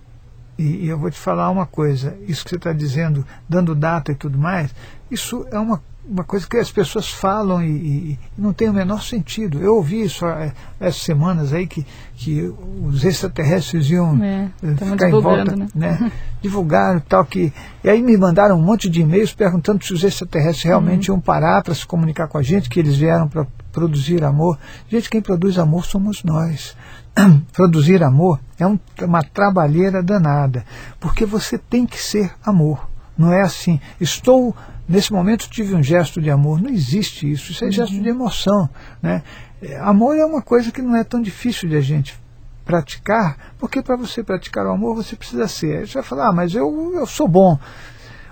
E, 0.58 0.86
e 0.86 0.88
eu 0.88 0.98
vou 0.98 1.12
te 1.12 1.20
falar 1.20 1.50
uma 1.52 1.66
coisa: 1.68 2.18
isso 2.26 2.44
que 2.44 2.52
você 2.52 2.56
está 2.56 2.74
dizendo, 2.74 3.28
dando 3.48 3.76
data 3.76 4.14
e 4.14 4.16
tudo 4.16 4.38
mais, 4.38 4.74
isso 5.12 5.46
é 5.52 5.60
uma 5.60 5.84
uma 6.10 6.24
coisa 6.24 6.48
que 6.48 6.58
as 6.58 6.72
pessoas 6.72 7.10
falam 7.10 7.62
e, 7.62 7.70
e, 7.70 8.20
não 8.38 8.52
tem 8.52 8.68
o 8.68 8.74
menor 8.74 9.04
sentido. 9.04 9.60
Eu 9.62 9.76
ouvi 9.76 10.02
isso 10.02 10.26
há, 10.26 10.52
essas 10.80 11.04
semanas 11.04 11.54
aí 11.54 11.68
que, 11.68 11.86
que 12.16 12.52
os 12.84 13.06
extraterrestres 13.06 13.90
iam 13.92 14.22
é, 14.24 14.50
eh, 14.64 14.76
ficar 14.76 15.10
em 15.10 15.22
volta, 15.22 15.56
né? 15.56 15.68
né? 15.76 16.12
divulgaram 16.42 17.00
tal 17.02 17.24
que 17.26 17.54
e 17.84 17.90
aí 17.90 18.02
me 18.02 18.18
mandaram 18.18 18.58
um 18.58 18.62
monte 18.62 18.90
de 18.90 19.02
e-mails 19.02 19.34
perguntando 19.34 19.84
se 19.86 19.94
os 19.94 20.04
extraterrestres 20.04 20.64
realmente 20.64 21.12
uhum. 21.12 21.18
iam 21.18 21.22
parar 21.22 21.62
para 21.62 21.76
se 21.76 21.86
comunicar 21.86 22.28
com 22.28 22.38
a 22.38 22.42
gente, 22.42 22.70
que 22.70 22.80
eles 22.80 22.98
vieram 22.98 23.28
para 23.28 23.46
produzir 23.72 24.24
amor. 24.24 24.58
Gente, 24.90 25.10
quem 25.10 25.22
produz 25.22 25.60
amor 25.60 25.86
somos 25.86 26.24
nós. 26.24 26.76
produzir 27.54 28.04
amor 28.04 28.40
é 28.58 28.66
um, 28.66 28.80
uma 29.02 29.24
trabalheira 29.24 30.02
danada, 30.02 30.66
porque 31.00 31.26
você 31.26 31.58
tem 31.58 31.86
que 31.86 32.02
ser 32.02 32.34
amor. 32.44 32.88
Não 33.18 33.34
é 33.34 33.42
assim, 33.42 33.82
estou, 34.00 34.56
nesse 34.90 35.14
momento 35.14 35.48
tive 35.48 35.76
um 35.76 35.84
gesto 35.84 36.20
de 36.20 36.32
amor. 36.32 36.60
Não 36.60 36.72
existe 36.72 37.32
isso, 37.32 37.52
isso 37.52 37.64
é 37.64 37.68
uhum. 37.68 37.72
gesto 37.72 38.02
de 38.02 38.10
emoção. 38.10 38.68
Né? 39.02 39.22
É, 39.62 39.78
amor 39.78 40.18
é 40.18 40.26
uma 40.26 40.42
coisa 40.42 40.72
que 40.72 40.82
não 40.82 40.96
é 40.96 41.04
tão 41.04 41.22
difícil 41.22 41.70
de 41.70 41.76
a 41.76 41.82
gente 41.82 42.20
praticar, 42.66 43.54
porque 43.58 43.82
para 43.82 43.96
você 43.96 44.24
praticar 44.24 44.66
o 44.66 44.72
amor 44.72 44.96
você 44.96 45.16
precisa 45.16 45.48
ser. 45.48 45.88
Você 45.88 45.94
vai 45.94 46.04
falar, 46.04 46.30
ah, 46.30 46.34
mas 46.34 46.56
eu, 46.56 46.94
eu 46.96 47.06
sou 47.06 47.28
bom. 47.28 47.58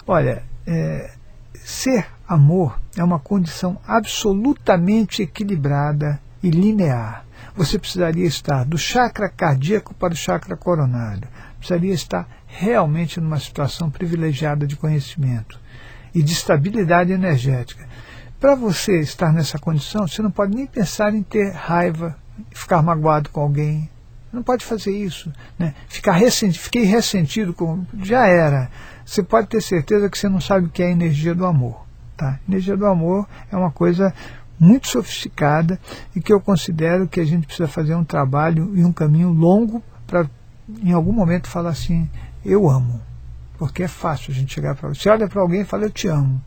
Olha, 0.07 0.43
é, 0.65 1.11
ser 1.63 2.07
amor 2.27 2.79
é 2.97 3.03
uma 3.03 3.19
condição 3.19 3.79
absolutamente 3.85 5.21
equilibrada 5.21 6.19
e 6.41 6.49
linear. 6.49 7.25
Você 7.55 7.79
precisaria 7.79 8.25
estar 8.25 8.63
do 8.65 8.77
chakra 8.77 9.29
cardíaco 9.29 9.93
para 9.93 10.13
o 10.13 10.17
chakra 10.17 10.55
coronário. 10.55 11.27
Precisaria 11.57 11.93
estar 11.93 12.27
realmente 12.45 13.19
numa 13.19 13.39
situação 13.39 13.89
privilegiada 13.89 14.67
de 14.67 14.75
conhecimento 14.75 15.59
e 16.17 16.23
de 16.23 16.33
estabilidade 16.33 17.13
energética. 17.13 17.87
Para 18.39 18.55
você 18.55 18.99
estar 18.99 19.31
nessa 19.31 19.59
condição, 19.59 20.07
você 20.07 20.19
não 20.19 20.31
pode 20.31 20.55
nem 20.55 20.65
pensar 20.65 21.13
em 21.13 21.21
ter 21.21 21.51
raiva, 21.51 22.17
ficar 22.51 22.81
magoado 22.81 23.29
com 23.29 23.39
alguém. 23.39 23.87
Não 24.33 24.41
pode 24.41 24.65
fazer 24.65 24.91
isso. 24.91 25.31
Né? 25.59 25.75
Ficar 25.87 26.13
ressentido, 26.13 26.59
fiquei 26.59 26.85
ressentido 26.85 27.53
com. 27.53 27.85
Já 28.01 28.25
era. 28.25 28.71
Você 29.05 29.21
pode 29.21 29.47
ter 29.47 29.61
certeza 29.61 30.09
que 30.09 30.17
você 30.17 30.27
não 30.27 30.41
sabe 30.41 30.65
o 30.65 30.69
que 30.69 30.81
é 30.81 30.87
a 30.87 30.91
energia 30.91 31.35
do 31.35 31.45
amor. 31.45 31.85
Tá? 32.17 32.39
Energia 32.49 32.75
do 32.75 32.87
amor 32.87 33.27
é 33.51 33.55
uma 33.55 33.71
coisa 33.71 34.11
muito 34.59 34.87
sofisticada 34.87 35.79
e 36.15 36.19
que 36.19 36.33
eu 36.33 36.41
considero 36.41 37.07
que 37.07 37.19
a 37.19 37.25
gente 37.25 37.45
precisa 37.45 37.67
fazer 37.67 37.93
um 37.93 38.03
trabalho 38.03 38.71
e 38.75 38.83
um 38.83 38.91
caminho 38.91 39.29
longo 39.29 39.83
para, 40.07 40.27
em 40.81 40.93
algum 40.93 41.13
momento, 41.13 41.47
falar 41.47 41.69
assim: 41.69 42.09
eu 42.43 42.67
amo. 42.67 43.01
Porque 43.57 43.83
é 43.83 43.87
fácil 43.87 44.31
a 44.31 44.35
gente 44.35 44.53
chegar 44.53 44.75
para. 44.75 44.89
Você 44.89 45.09
olha 45.09 45.27
para 45.27 45.41
alguém 45.41 45.61
e 45.61 45.65
fala: 45.65 45.85
eu 45.85 45.89
te 45.89 46.07
amo. 46.07 46.41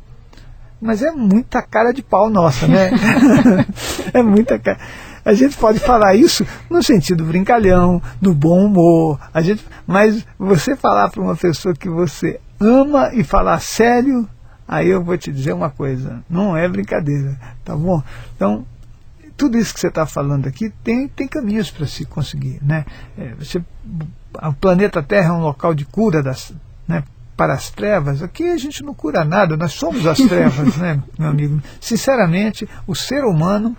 Mas 0.80 1.02
é 1.02 1.10
muita 1.10 1.60
cara 1.62 1.92
de 1.92 2.02
pau 2.02 2.30
nossa, 2.30 2.66
né? 2.66 2.90
é 4.14 4.22
muita 4.22 4.58
cara. 4.58 4.78
A 5.24 5.34
gente 5.34 5.56
pode 5.56 5.78
falar 5.78 6.14
isso 6.14 6.46
no 6.70 6.82
sentido 6.82 7.24
brincalhão, 7.24 8.02
no 8.20 8.34
bom 8.34 8.64
humor. 8.64 9.20
A 9.34 9.42
gente, 9.42 9.64
mas 9.86 10.26
você 10.38 10.74
falar 10.74 11.10
para 11.10 11.22
uma 11.22 11.36
pessoa 11.36 11.74
que 11.74 11.88
você 11.88 12.40
ama 12.58 13.10
e 13.12 13.22
falar 13.22 13.60
sério, 13.60 14.26
aí 14.66 14.88
eu 14.88 15.04
vou 15.04 15.18
te 15.18 15.30
dizer 15.30 15.52
uma 15.52 15.68
coisa, 15.68 16.22
não 16.28 16.56
é 16.56 16.66
brincadeira, 16.68 17.38
tá 17.64 17.76
bom? 17.76 18.02
Então, 18.34 18.64
tudo 19.36 19.58
isso 19.58 19.74
que 19.74 19.80
você 19.80 19.88
está 19.88 20.06
falando 20.06 20.46
aqui 20.46 20.70
tem, 20.82 21.08
tem 21.08 21.26
caminhos 21.26 21.70
para 21.70 21.86
se 21.86 22.04
conseguir. 22.04 22.58
Né? 22.62 22.84
É, 23.18 23.34
você, 23.34 23.62
o 24.42 24.52
planeta 24.54 25.02
Terra 25.02 25.28
é 25.28 25.32
um 25.32 25.40
local 25.40 25.74
de 25.74 25.84
cura 25.84 26.22
das, 26.22 26.52
né, 26.90 27.04
para 27.36 27.54
as 27.54 27.70
trevas. 27.70 28.22
Aqui 28.22 28.50
a 28.50 28.56
gente 28.58 28.82
não 28.82 28.92
cura 28.92 29.24
nada, 29.24 29.56
nós 29.56 29.72
somos 29.72 30.06
as 30.06 30.18
trevas, 30.18 30.76
né, 30.76 31.00
meu 31.16 31.28
amigo? 31.28 31.62
Sinceramente, 31.80 32.68
o 32.86 32.94
ser 32.94 33.24
humano 33.24 33.76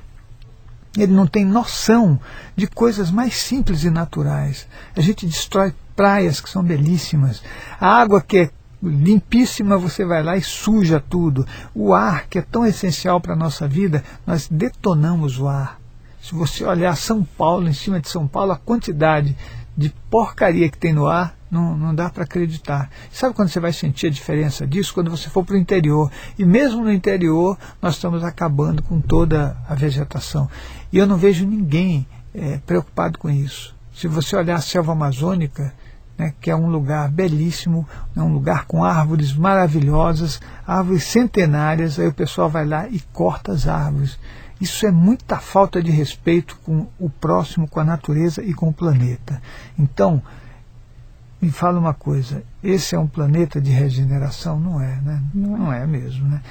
ele 0.97 1.13
não 1.13 1.27
tem 1.27 1.45
noção 1.45 2.19
de 2.55 2.67
coisas 2.67 3.11
mais 3.11 3.35
simples 3.35 3.83
e 3.83 3.89
naturais. 3.89 4.67
A 4.95 5.01
gente 5.01 5.25
destrói 5.25 5.73
praias 5.95 6.41
que 6.41 6.49
são 6.49 6.63
belíssimas, 6.63 7.41
a 7.79 7.87
água 7.87 8.21
que 8.21 8.37
é 8.37 8.49
limpíssima, 8.81 9.77
você 9.77 10.03
vai 10.03 10.23
lá 10.23 10.35
e 10.35 10.41
suja 10.41 10.99
tudo. 10.99 11.45
O 11.75 11.93
ar, 11.93 12.25
que 12.27 12.39
é 12.39 12.41
tão 12.41 12.65
essencial 12.65 13.21
para 13.21 13.33
a 13.33 13.37
nossa 13.37 13.67
vida, 13.67 14.03
nós 14.25 14.47
detonamos 14.49 15.37
o 15.37 15.47
ar. 15.47 15.79
Se 16.21 16.33
você 16.33 16.63
olhar 16.65 16.95
São 16.97 17.23
Paulo, 17.23 17.67
em 17.67 17.73
cima 17.73 17.99
de 17.99 18.09
São 18.09 18.27
Paulo, 18.27 18.51
a 18.51 18.57
quantidade 18.57 19.37
de 19.77 19.93
porcaria 20.09 20.69
que 20.69 20.77
tem 20.77 20.93
no 20.93 21.07
ar, 21.07 21.35
não, 21.51 21.77
não 21.77 21.93
dá 21.93 22.09
para 22.09 22.23
acreditar. 22.23 22.89
Sabe 23.11 23.35
quando 23.35 23.49
você 23.49 23.59
vai 23.59 23.73
sentir 23.73 24.07
a 24.07 24.09
diferença 24.09 24.65
disso? 24.65 24.93
Quando 24.93 25.11
você 25.11 25.29
for 25.29 25.43
para 25.43 25.55
o 25.55 25.59
interior. 25.59 26.09
E 26.39 26.45
mesmo 26.45 26.81
no 26.81 26.91
interior, 26.91 27.57
nós 27.81 27.95
estamos 27.95 28.23
acabando 28.23 28.81
com 28.81 29.01
toda 29.01 29.57
a 29.67 29.75
vegetação. 29.75 30.49
E 30.91 30.97
eu 30.97 31.05
não 31.05 31.17
vejo 31.17 31.45
ninguém 31.45 32.07
é, 32.33 32.57
preocupado 32.65 33.19
com 33.19 33.29
isso. 33.29 33.75
Se 33.93 34.07
você 34.07 34.35
olhar 34.35 34.55
a 34.55 34.61
selva 34.61 34.93
amazônica, 34.93 35.73
né, 36.17 36.33
que 36.39 36.49
é 36.49 36.55
um 36.55 36.69
lugar 36.69 37.09
belíssimo, 37.09 37.87
é 38.15 38.21
um 38.21 38.31
lugar 38.31 38.65
com 38.65 38.83
árvores 38.83 39.33
maravilhosas, 39.35 40.39
árvores 40.65 41.03
centenárias, 41.03 41.99
aí 41.99 42.07
o 42.07 42.13
pessoal 42.13 42.49
vai 42.49 42.65
lá 42.65 42.87
e 42.87 43.01
corta 43.11 43.51
as 43.51 43.67
árvores. 43.67 44.17
Isso 44.59 44.85
é 44.85 44.91
muita 44.91 45.37
falta 45.37 45.81
de 45.81 45.91
respeito 45.91 46.57
com 46.63 46.87
o 46.99 47.09
próximo, 47.09 47.67
com 47.67 47.79
a 47.79 47.83
natureza 47.83 48.43
e 48.43 48.53
com 48.53 48.69
o 48.69 48.73
planeta. 48.73 49.41
Então, 49.77 50.21
me 51.41 51.49
fala 51.49 51.79
uma 51.79 51.93
coisa, 51.93 52.43
esse 52.63 52.95
é 52.95 52.99
um 52.99 53.07
planeta 53.07 53.59
de 53.59 53.71
regeneração? 53.71 54.59
Não 54.59 54.79
é, 54.79 55.01
né? 55.01 55.21
Não, 55.33 55.73
é 55.73 55.87
mesmo, 55.87 56.27
né? 56.27 56.41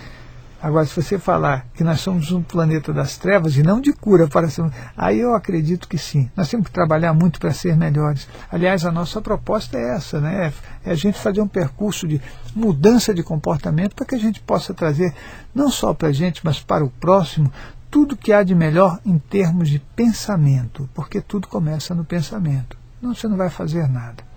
Agora, 0.62 0.84
se 0.84 1.00
você 1.00 1.18
falar 1.18 1.64
que 1.72 1.82
nós 1.82 2.00
somos 2.00 2.30
um 2.32 2.42
planeta 2.42 2.92
das 2.92 3.16
trevas 3.16 3.56
e 3.56 3.62
não 3.62 3.80
de 3.80 3.94
cura 3.94 4.28
para 4.28 4.50
ser. 4.50 4.70
Aí 4.94 5.18
eu 5.18 5.34
acredito 5.34 5.88
que 5.88 5.96
sim. 5.96 6.30
Nós 6.36 6.50
temos 6.50 6.66
que 6.66 6.72
trabalhar 6.72 7.14
muito 7.14 7.40
para 7.40 7.50
ser 7.52 7.74
melhores. 7.74 8.28
Aliás, 8.52 8.84
a 8.84 8.92
nossa 8.92 9.22
proposta 9.22 9.78
é 9.78 9.96
essa, 9.96 10.20
né? 10.20 10.52
É 10.84 10.90
a 10.90 10.94
gente 10.94 11.18
fazer 11.18 11.40
um 11.40 11.48
percurso 11.48 12.06
de 12.06 12.20
mudança 12.54 13.14
de 13.14 13.22
comportamento 13.22 13.94
para 13.94 14.04
que 14.04 14.14
a 14.14 14.18
gente 14.18 14.40
possa 14.40 14.74
trazer, 14.74 15.14
não 15.54 15.70
só 15.70 15.94
para 15.94 16.08
a 16.08 16.12
gente, 16.12 16.42
mas 16.44 16.60
para 16.60 16.84
o 16.84 16.90
próximo, 16.90 17.50
tudo 17.90 18.16
que 18.16 18.30
há 18.30 18.42
de 18.42 18.54
melhor 18.54 18.98
em 19.06 19.18
termos 19.18 19.70
de 19.70 19.78
pensamento. 19.78 20.90
Porque 20.92 21.22
tudo 21.22 21.48
começa 21.48 21.94
no 21.94 22.04
pensamento. 22.04 22.76
Não, 23.00 23.14
você 23.14 23.26
não 23.26 23.36
vai 23.38 23.48
fazer 23.48 23.88
nada. 23.88 24.29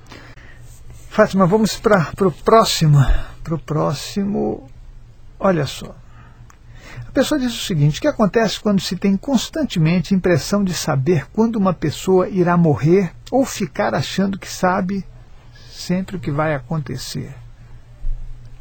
Fátima, 1.14 1.46
vamos 1.46 1.80
para 1.80 2.12
o 2.22 2.32
próximo. 2.32 2.98
Para 3.44 3.54
o 3.54 3.60
próximo. 3.60 4.68
Olha 5.40 5.68
só. 5.68 5.96
A 7.08 7.12
pessoa 7.12 7.40
diz 7.40 7.54
o 7.54 7.64
seguinte: 7.64 8.00
o 8.00 8.02
que 8.02 8.08
acontece 8.08 8.60
quando 8.60 8.82
se 8.82 8.96
tem 8.96 9.16
constantemente 9.16 10.16
impressão 10.16 10.64
de 10.64 10.74
saber 10.74 11.28
quando 11.32 11.58
uma 11.58 11.72
pessoa 11.72 12.28
irá 12.28 12.58
morrer 12.58 13.14
ou 13.30 13.46
ficar 13.46 13.94
achando 13.94 14.40
que 14.40 14.52
sabe 14.52 15.06
sempre 15.70 16.16
o 16.16 16.20
que 16.20 16.32
vai 16.32 16.56
acontecer? 16.56 17.36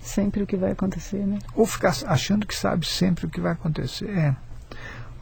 Sempre 0.03 0.43
o 0.43 0.47
que 0.47 0.59
vai 0.59 0.73
acontecer, 0.73 1.27
né? 1.27 1.39
Ou 1.57 1.65
ficar 1.65 1.95
achando 2.05 2.47
que 2.47 2.55
sabe 2.55 2.85
sempre 2.85 3.25
o 3.25 3.31
que 3.31 3.41
vai 3.41 3.53
acontecer. 3.53 4.11
É. 4.11 4.37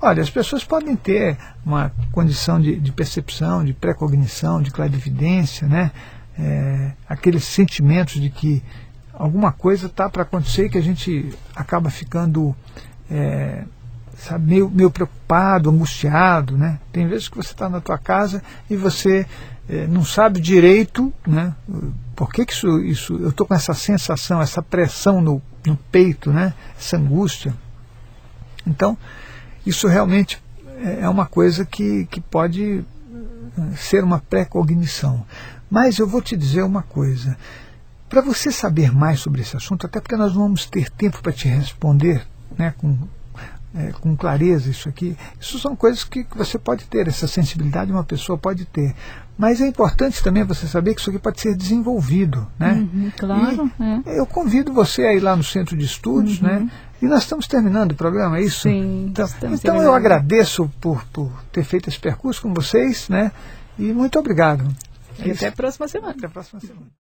Olha, 0.03 0.21
as 0.21 0.31
pessoas 0.31 0.65
podem 0.65 0.97
ter 0.97 1.39
uma 1.65 1.93
condição 2.11 2.61
de, 2.61 2.75
de 2.75 2.91
percepção, 2.91 3.65
de 3.65 3.73
precognição, 3.73 4.61
de 4.61 4.73
clarividência, 4.73 5.69
né? 5.69 5.93
É, 6.43 6.93
aqueles 7.07 7.45
sentimentos 7.45 8.21
de 8.21 8.31
que 8.31 8.63
alguma 9.13 9.53
coisa 9.53 9.87
está 9.87 10.09
para 10.09 10.23
acontecer 10.23 10.71
que 10.71 10.79
a 10.79 10.83
gente 10.83 11.29
acaba 11.55 11.91
ficando 11.91 12.57
é, 13.11 13.65
sabe, 14.17 14.47
meio, 14.47 14.71
meio 14.71 14.91
preocupado, 14.91 15.71
angustiado. 15.71 16.57
Né? 16.57 16.79
Tem 16.93 17.07
vezes 17.07 17.29
que 17.29 17.37
você 17.37 17.53
está 17.53 17.69
na 17.69 17.81
tua 17.81 17.99
casa 17.99 18.43
e 18.69 18.77
você 18.77 19.27
é, 19.69 19.87
não 19.87 20.05
sabe 20.05 20.41
direito 20.41 21.13
né, 21.27 21.55
por 22.15 22.33
que, 22.33 22.45
que 22.45 22.53
isso, 22.53 22.81
isso. 22.81 23.15
Eu 23.17 23.31
estou 23.31 23.47
com 23.47 23.55
essa 23.55 23.75
sensação, 23.75 24.41
essa 24.41 24.63
pressão 24.63 25.21
no, 25.21 25.43
no 25.67 25.77
peito, 25.77 26.31
né, 26.33 26.55
essa 26.79 26.97
angústia. 26.97 27.55
Então, 28.67 28.97
isso 29.67 29.89
realmente 29.89 30.43
é, 30.83 31.01
é 31.03 31.09
uma 31.09 31.27
coisa 31.27 31.65
que, 31.65 32.07
que 32.07 32.21
pode 32.21 32.85
ser 33.77 34.05
uma 34.05 34.21
pré-cognição. 34.21 35.25
Mas 35.71 35.99
eu 35.99 36.07
vou 36.07 36.21
te 36.21 36.37
dizer 36.37 36.63
uma 36.63 36.83
coisa. 36.83 37.37
Para 38.09 38.21
você 38.21 38.51
saber 38.51 38.93
mais 38.93 39.21
sobre 39.21 39.43
esse 39.43 39.57
assunto, 39.57 39.87
até 39.87 40.01
porque 40.01 40.17
nós 40.17 40.35
vamos 40.35 40.67
ter 40.67 40.91
tempo 40.91 41.23
para 41.23 41.33
te 41.33 41.47
responder 41.49 42.27
né, 42.59 42.75
com, 42.77 42.99
é, 43.75 43.93
com 43.93 44.17
clareza 44.17 44.69
isso 44.69 44.89
aqui, 44.89 45.17
isso 45.41 45.59
são 45.59 45.77
coisas 45.77 46.03
que, 46.05 46.25
que 46.25 46.37
você 46.37 46.59
pode 46.59 46.85
ter, 46.87 47.07
essa 47.07 47.27
sensibilidade 47.27 47.93
uma 47.93 48.05
pessoa 48.05 48.37
pode 48.37 48.65
ter. 48.65 48.95
Mas 49.39 49.61
é 49.61 49.67
importante 49.67 50.23
também 50.23 50.45
você 50.45 50.67
saber 50.67 50.95
que 50.95 51.01
isso 51.01 51.09
aqui 51.09 51.19
pode 51.19 51.41
ser 51.41 51.57
desenvolvido. 51.57 52.47
Né? 52.59 52.73
Uhum, 52.73 53.13
claro. 53.17 53.71
É. 54.05 54.19
Eu 54.19 54.27
convido 54.27 54.73
você 54.73 55.03
a 55.03 55.15
ir 55.15 55.21
lá 55.21 55.35
no 55.35 55.43
centro 55.43 55.77
de 55.77 55.85
estudos, 55.85 56.41
né? 56.41 56.59
uhum. 56.59 56.65
né? 56.65 56.71
E 57.01 57.07
nós 57.07 57.23
estamos 57.23 57.47
terminando 57.47 57.93
o 57.93 57.95
programa, 57.95 58.37
é 58.37 58.43
isso? 58.43 58.69
Sim. 58.69 59.07
Então, 59.07 59.27
então 59.51 59.83
eu 59.83 59.95
agradeço 59.95 60.71
por, 60.79 61.03
por 61.07 61.33
ter 61.51 61.65
feito 61.65 61.89
esse 61.89 61.99
percurso 61.99 62.43
com 62.43 62.53
vocês, 62.53 63.09
né? 63.09 63.33
E 63.79 63.85
muito 63.95 64.19
obrigado. 64.19 64.69
E 65.25 65.31
até 65.31 65.49
a 65.49 65.53
próxima 65.53 65.89
semana. 65.89 66.13
Até 66.13 66.27
a 66.27 66.31
próxima 66.31 66.61
semana. 66.61 66.87